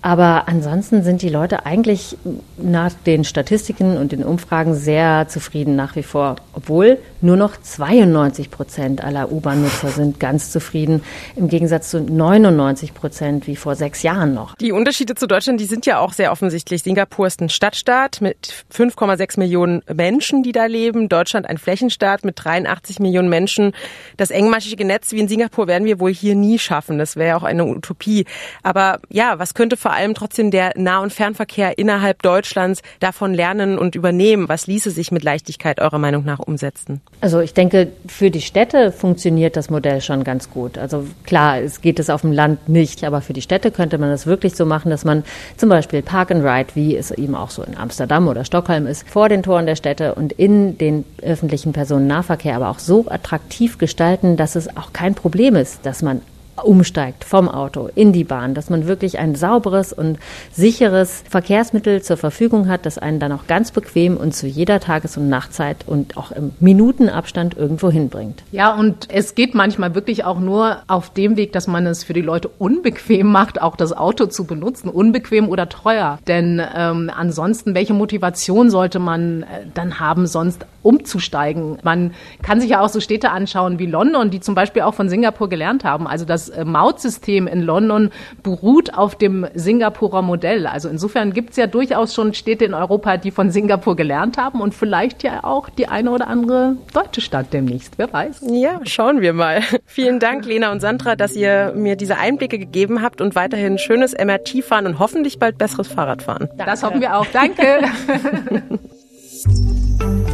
Aber 0.08 0.48
ansonsten 0.48 1.04
sind 1.04 1.22
die 1.22 1.28
Leute 1.28 1.65
eigentlich 1.65 2.17
nach 2.56 2.93
den 3.06 3.26
Statistiken 3.26 3.98
und 3.98 4.13
den 4.13 4.24
Umfragen 4.24 4.74
sehr 4.74 5.28
zufrieden 5.28 5.76
nach 5.76 5.98
wie 5.98 6.04
vor, 6.04 6.38
obwohl 6.54 7.00
nur 7.20 7.36
noch 7.36 7.58
92 7.58 8.50
Prozent 8.50 9.04
aller 9.04 9.30
U-Bahn-Nutzer 9.34 9.89
sind 9.89 10.17
ganz 10.17 10.50
zufrieden, 10.50 11.04
im 11.36 11.50
Gegensatz 11.50 11.89
zu 11.89 12.00
99 12.00 12.93
Prozent 12.93 13.48
wie 13.48 13.58
vor 13.58 13.76
sechs 13.76 14.02
Jahren 14.02 14.34
noch. 14.34 14.56
Die 14.56 14.72
Unterschiede 14.72 15.13
zu 15.13 15.28
Deutschland, 15.28 15.60
die 15.60 15.65
sind 15.65 15.86
ja 15.86 16.00
auch 16.00 16.13
sehr 16.13 16.32
offensichtlich. 16.32 16.84
Singapur 16.84 17.28
ist 17.28 17.41
ein 17.41 17.50
Stadtstaat 17.50 18.22
mit 18.22 18.65
5,6 18.74 19.38
Millionen 19.38 19.82
Menschen, 19.93 20.41
die 20.41 20.54
da 20.54 20.67
leben. 20.67 21.10
Deutschland 21.10 21.50
ein 21.50 21.58
Flächenstaat 21.58 22.24
mit 22.24 22.36
83 22.41 23.00
Millionen 23.00 23.28
Menschen. 23.28 23.74
Das 24.15 24.30
engmaschige 24.30 24.86
Netz 24.86 25.12
wie 25.12 25.20
in 25.20 25.28
Singapur 25.28 25.67
werden 25.67 25.84
wir 25.84 26.00
wohl 26.00 26.13
hier 26.13 26.36
nie 26.36 26.60
schaffen. 26.60 26.98
Das 26.98 27.17
wäre 27.17 27.36
auch 27.36 27.43
eine 27.43 27.65
Utopie. 27.65 28.26
Aber 28.63 29.00
ja, 29.10 29.38
was 29.38 29.54
könnte 29.54 29.76
vor 29.76 29.96
allem 29.97 30.13
trotzdem 30.13 30.51
der 30.51 30.71
Nah- 30.75 30.99
und 30.99 31.12
Fernverkehr 31.12 31.77
innerhalb 31.77 32.21
Deutschlands 32.21 32.81
davon 32.99 33.33
lernen 33.33 33.77
und 33.77 33.95
übernehmen? 33.95 34.47
Was 34.47 34.67
ließe 34.67 34.91
sich 34.91 35.12
mit 35.12 35.23
Leichtigkeit 35.23 35.79
eurer 35.79 35.99
Meinung 35.99 36.23
nach 36.23 36.39
umsetzen? 36.39 37.01
Also 37.21 37.39
ich 37.39 37.53
denke, 37.53 37.89
für 38.07 38.31
die 38.31 38.41
Städte 38.41 38.91
funktioniert 38.91 39.57
das 39.57 39.69
Modell 39.69 40.01
schon 40.01 40.23
ganz 40.23 40.49
gut. 40.49 40.77
Also 40.77 41.05
klar, 41.23 41.60
es 41.60 41.81
geht 41.81 41.99
es 41.99 42.10
auf 42.10 42.21
dem 42.21 42.31
Land 42.31 42.69
nicht, 42.69 43.03
aber 43.03 43.21
für 43.21 43.33
die 43.33 43.41
Städte 43.41 43.71
könnte 43.71 43.97
man 43.97 44.10
das 44.10 44.25
wirklich 44.25 44.55
so 44.55 44.65
machen, 44.65 44.89
dass 44.89 45.03
man 45.03 45.23
zum 45.57 45.69
Beispiel 45.69 46.01
Park 46.01 46.31
and 46.31 46.43
Ride, 46.43 46.69
wie 46.75 46.95
es 46.95 47.12
eben 47.12 47.36
auch 47.36 47.49
so 47.49 47.63
in 47.63 47.75
Amsterdam 47.75 48.27
oder 48.27 48.45
Stockholm 48.45 48.88
ist, 48.88 49.07
vor 49.10 49.29
den 49.29 49.43
Toren 49.43 49.65
der 49.65 49.75
Städte 49.75 50.15
und 50.15 50.31
in 50.33 50.77
den 50.77 51.03
öffentlichen 51.21 51.73
Personennahverkehr 51.73 52.55
aber 52.55 52.69
auch 52.69 52.79
so 52.79 53.05
attraktiv 53.10 53.77
gestalten, 53.77 54.38
dass 54.38 54.55
es 54.55 54.75
auch 54.77 54.93
kein 54.93 55.15
Problem 55.15 55.55
ist, 55.55 55.86
dass 55.86 56.01
man 56.01 56.21
umsteigt 56.63 57.24
vom 57.24 57.50
Auto 57.50 57.89
in 57.96 58.13
die 58.13 58.24
Bahn, 58.24 58.54
dass 58.54 58.70
man 58.70 58.88
wirklich 58.88 59.20
ein 59.20 59.36
sauberes 59.36 59.93
und 59.93 60.17
sicheres 60.52 61.24
Verkehrsmittel 61.30 62.02
zur 62.02 62.17
Verfügung 62.17 62.67
hat, 62.67 62.86
das 62.86 62.98
einen 62.98 63.20
dann 63.20 63.32
auch 63.32 63.48
ganz 63.48 63.72
bequem 63.72 64.17
und 64.17 64.36
zu 64.36 64.48
jeder 64.48 64.80
Tages- 64.80 65.17
und 65.17 65.30
Nachtzeit 65.30 65.78
und 65.86 66.17
auch 66.17 66.32
im 66.32 66.52
Minutenabstand 66.60 67.58
irgendwo 67.58 67.89
hinbringt. 67.89 68.43
Ja, 68.52 68.74
und 68.74 69.08
es 69.12 69.36
geht 69.36 69.56
manchmal 69.56 69.96
wirklich 69.96 70.24
auch 70.26 70.39
nur 70.39 70.78
auf 70.88 71.12
dem 71.12 71.38
Weg, 71.38 71.54
dass 71.54 71.67
man 71.67 71.86
es 71.86 72.04
für 72.04 72.13
die 72.13 72.22
Leute 72.22 72.50
unbequem 72.58 73.28
macht, 73.28 73.62
auch 73.62 73.76
das 73.76 73.93
Auto 73.93 74.26
zu 74.26 74.46
benutzen, 74.46 74.89
unbequem 74.89 75.50
oder 75.50 75.70
teuer. 75.70 76.20
Denn 76.28 76.62
ähm, 76.76 77.12
ansonsten, 77.15 77.76
welche 77.76 77.93
Motivation 77.93 78.70
sollte 78.70 79.00
man 79.00 79.43
äh, 79.43 79.46
dann 79.74 80.00
haben, 80.00 80.28
sonst 80.28 80.65
umzusteigen? 80.88 81.78
Man 81.84 82.13
kann 82.41 82.62
sich 82.62 82.69
ja 82.69 82.82
auch 82.82 82.88
so 82.88 83.02
Städte 83.02 83.32
anschauen 83.32 83.78
wie 83.78 83.86
London, 83.86 84.30
die 84.30 84.39
zum 84.39 84.56
Beispiel 84.56 84.84
auch 84.84 84.93
von 84.93 85.10
Singapur 85.10 85.50
gelernt 85.50 85.84
haben. 85.84 86.08
Also 86.08 86.23
das 86.23 86.47
äh, 86.47 86.63
Mautsystem 86.63 87.45
in 87.45 87.62
London 87.62 88.12
beruht 88.41 88.93
auf 88.93 89.15
dem 89.15 89.45
Singapurer 89.54 90.21
Modell. 90.21 90.65
Also 90.65 90.88
insofern 90.88 91.34
gibt 91.34 91.52
es 91.52 91.58
ja 91.58 91.67
durchaus 91.67 92.13
schon 92.13 92.34
Städte 92.34 92.63
in 92.63 92.73
Europa, 92.73 93.17
die 93.17 93.32
von 93.32 93.52
Singapur 93.52 93.97
gelernt 93.97 94.38
haben 94.38 94.62
und 94.62 94.73
vielleicht 94.73 95.23
ja 95.23 95.43
auch 95.43 95.69
die 95.69 95.88
eine 95.88 96.12
oder 96.12 96.28
andere 96.28 96.78
deutsche 96.93 97.19
Stadt 97.19 97.52
demnächst. 97.52 97.97
Wer 97.97 98.12
weiß. 98.12 98.43
Ja, 98.50 98.80
schauen 98.84 99.19
wir 99.19 99.34
mal. 99.34 99.62
Vielen 99.86 100.19
Dank, 100.19 100.45
Lena 100.45 100.71
und 100.71 100.80
Sandra, 100.80 101.17
dass 101.17 101.36
ihr 101.36 101.73
mir 101.76 101.97
diese 101.97 102.17
Einblicke 102.17 102.58
gegeben 102.58 103.02
habt 103.02 103.19
und 103.19 103.36
weiterhin 103.36 103.78
schönes 103.78 104.13
MRT 104.13 104.63
fahren 104.63 104.86
und 104.86 105.00
hoffentlich 105.00 105.38
bald 105.38 105.58
besseres 105.58 105.89
Fahrradfahren. 105.89 106.47
Danke. 106.47 106.65
Das 106.65 106.84
hoffen 106.84 107.02
wir 107.02 107.17
auch. 107.17 107.26
Danke. 107.34 107.82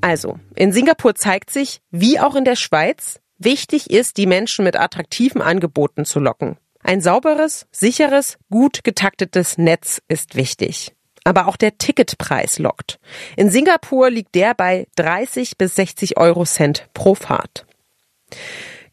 Also, 0.00 0.38
in 0.56 0.72
Singapur 0.72 1.14
zeigt 1.14 1.50
sich, 1.50 1.80
wie 1.90 2.18
auch 2.18 2.34
in 2.34 2.44
der 2.44 2.56
Schweiz, 2.56 3.20
Wichtig 3.42 3.88
ist, 3.88 4.18
die 4.18 4.26
Menschen 4.26 4.66
mit 4.66 4.78
attraktiven 4.78 5.40
Angeboten 5.40 6.04
zu 6.04 6.20
locken. 6.20 6.58
Ein 6.82 7.00
sauberes, 7.00 7.66
sicheres, 7.72 8.36
gut 8.50 8.84
getaktetes 8.84 9.56
Netz 9.56 10.02
ist 10.08 10.34
wichtig. 10.34 10.92
Aber 11.24 11.48
auch 11.48 11.56
der 11.56 11.78
Ticketpreis 11.78 12.58
lockt. 12.58 13.00
In 13.36 13.48
Singapur 13.48 14.10
liegt 14.10 14.34
der 14.34 14.52
bei 14.52 14.86
30 14.96 15.56
bis 15.56 15.74
60 15.74 16.18
Euro 16.18 16.44
Cent 16.44 16.88
pro 16.92 17.14
Fahrt. 17.14 17.64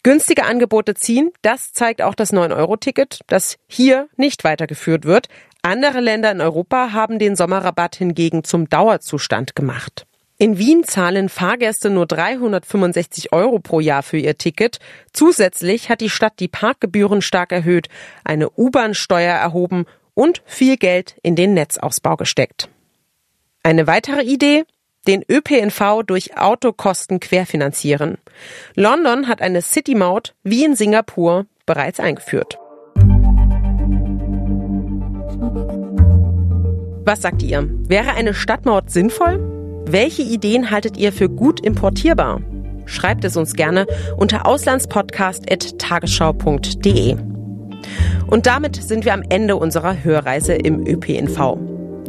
Günstige 0.01 0.45
Angebote 0.45 0.93
ziehen, 0.93 1.33
das 1.41 1.73
zeigt 1.73 2.01
auch 2.01 2.15
das 2.15 2.31
9-Euro-Ticket, 2.31 3.19
das 3.27 3.57
hier 3.67 4.07
nicht 4.15 4.45
weitergeführt 4.45 5.03
wird. 5.03 5.27
Andere 5.61 5.99
Länder 5.99 6.31
in 6.31 6.39
Europa 6.39 6.93
haben 6.93 7.19
den 7.19 7.35
Sommerrabatt 7.35 7.97
hingegen 7.97 8.45
zum 8.45 8.69
Dauerzustand 8.69 9.57
gemacht. 9.57 10.06
In 10.39 10.60
Wien 10.60 10.84
zahlen 10.84 11.30
Fahrgäste 11.30 11.89
nur 11.89 12.06
365 12.06 13.34
Euro 13.34 13.58
pro 13.58 13.80
Jahr 13.80 14.04
für 14.04 14.17
ihr 14.17 14.38
Ticket. 14.38 14.78
Zusätzlich 15.12 15.89
hat 15.89 16.00
die 16.00 16.12
Stadt 16.12 16.34
die 16.39 16.47
Parkgebühren 16.47 17.23
stark 17.23 17.52
erhöht, 17.52 17.89
eine 18.23 18.52
U-Bahn-Steuer 18.52 19.34
erhoben 19.34 19.86
und 20.13 20.43
viel 20.45 20.78
Geld 20.78 21.15
in 21.23 21.36
den 21.36 21.56
Netzausbau 21.56 22.17
gesteckt. 22.17 22.69
Eine 23.63 23.88
weitere 23.88 24.21
Idee? 24.21 24.65
Den 25.08 25.23
ÖPNV 25.28 26.04
durch 26.06 26.38
Autokosten 26.38 27.19
querfinanzieren. 27.19 28.19
London 28.76 29.28
hat 29.28 29.41
eine 29.41 29.63
City-Maut 29.63 30.36
wie 30.43 30.65
in 30.65 30.76
Singapur 30.76 31.47
bereits 31.65 32.00
eingeführt. 32.00 32.60
Was 37.06 37.21
sagt 37.21 37.41
ihr? 37.41 37.67
Wäre 37.88 38.12
eine 38.12 38.36
Stadtmaut 38.36 38.91
sinnvoll? 38.91 39.46
Welche 39.89 40.21
Ideen 40.21 40.69
haltet 40.69 40.97
ihr 40.97 41.13
für 41.13 41.30
gut 41.30 41.62
importierbar? 41.62 42.41
Schreibt 42.86 43.23
es 43.23 43.38
uns 43.38 43.54
gerne 43.54 43.88
unter 44.17 44.45
auslandspodcast.tagesschau.de. 44.45 47.15
Und 48.28 48.47
damit 48.47 48.76
sind 48.76 49.06
wir 49.06 49.13
am 49.13 49.23
Ende 49.30 49.56
unserer 49.56 50.04
Hörreise 50.04 50.56
im 50.56 50.86
ÖPNV. 50.86 51.58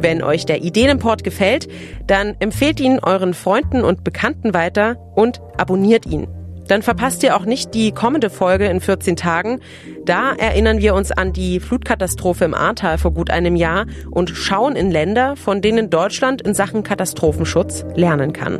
Wenn 0.01 0.21
euch 0.21 0.45
der 0.45 0.61
Ideenimport 0.61 1.23
gefällt, 1.23 1.69
dann 2.05 2.35
empfehlt 2.39 2.81
ihn 2.81 2.99
euren 2.99 3.33
Freunden 3.33 3.85
und 3.85 4.03
Bekannten 4.03 4.53
weiter 4.53 4.97
und 5.15 5.39
abonniert 5.55 6.05
ihn. 6.05 6.27
Dann 6.69 6.83
verpasst 6.83 7.23
ihr 7.23 7.35
auch 7.35 7.45
nicht 7.45 7.73
die 7.73 7.91
kommende 7.91 8.29
Folge 8.29 8.67
in 8.67 8.79
14 8.79 9.15
Tagen. 9.15 9.59
Da 10.05 10.33
erinnern 10.33 10.79
wir 10.79 10.93
uns 10.93 11.11
an 11.11 11.33
die 11.33 11.59
Flutkatastrophe 11.59 12.45
im 12.45 12.53
Ahrtal 12.53 12.99
vor 12.99 13.11
gut 13.11 13.31
einem 13.31 13.55
Jahr 13.55 13.87
und 14.11 14.29
schauen 14.29 14.75
in 14.75 14.91
Länder, 14.91 15.35
von 15.35 15.61
denen 15.61 15.89
Deutschland 15.89 16.43
in 16.43 16.53
Sachen 16.53 16.83
Katastrophenschutz 16.83 17.85
lernen 17.95 18.33
kann. 18.33 18.59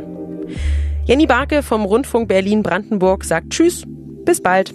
Jenny 1.04 1.26
Barke 1.26 1.62
vom 1.62 1.84
Rundfunk 1.84 2.28
Berlin-Brandenburg 2.28 3.24
sagt 3.24 3.50
Tschüss, 3.50 3.84
bis 4.24 4.42
bald. 4.42 4.74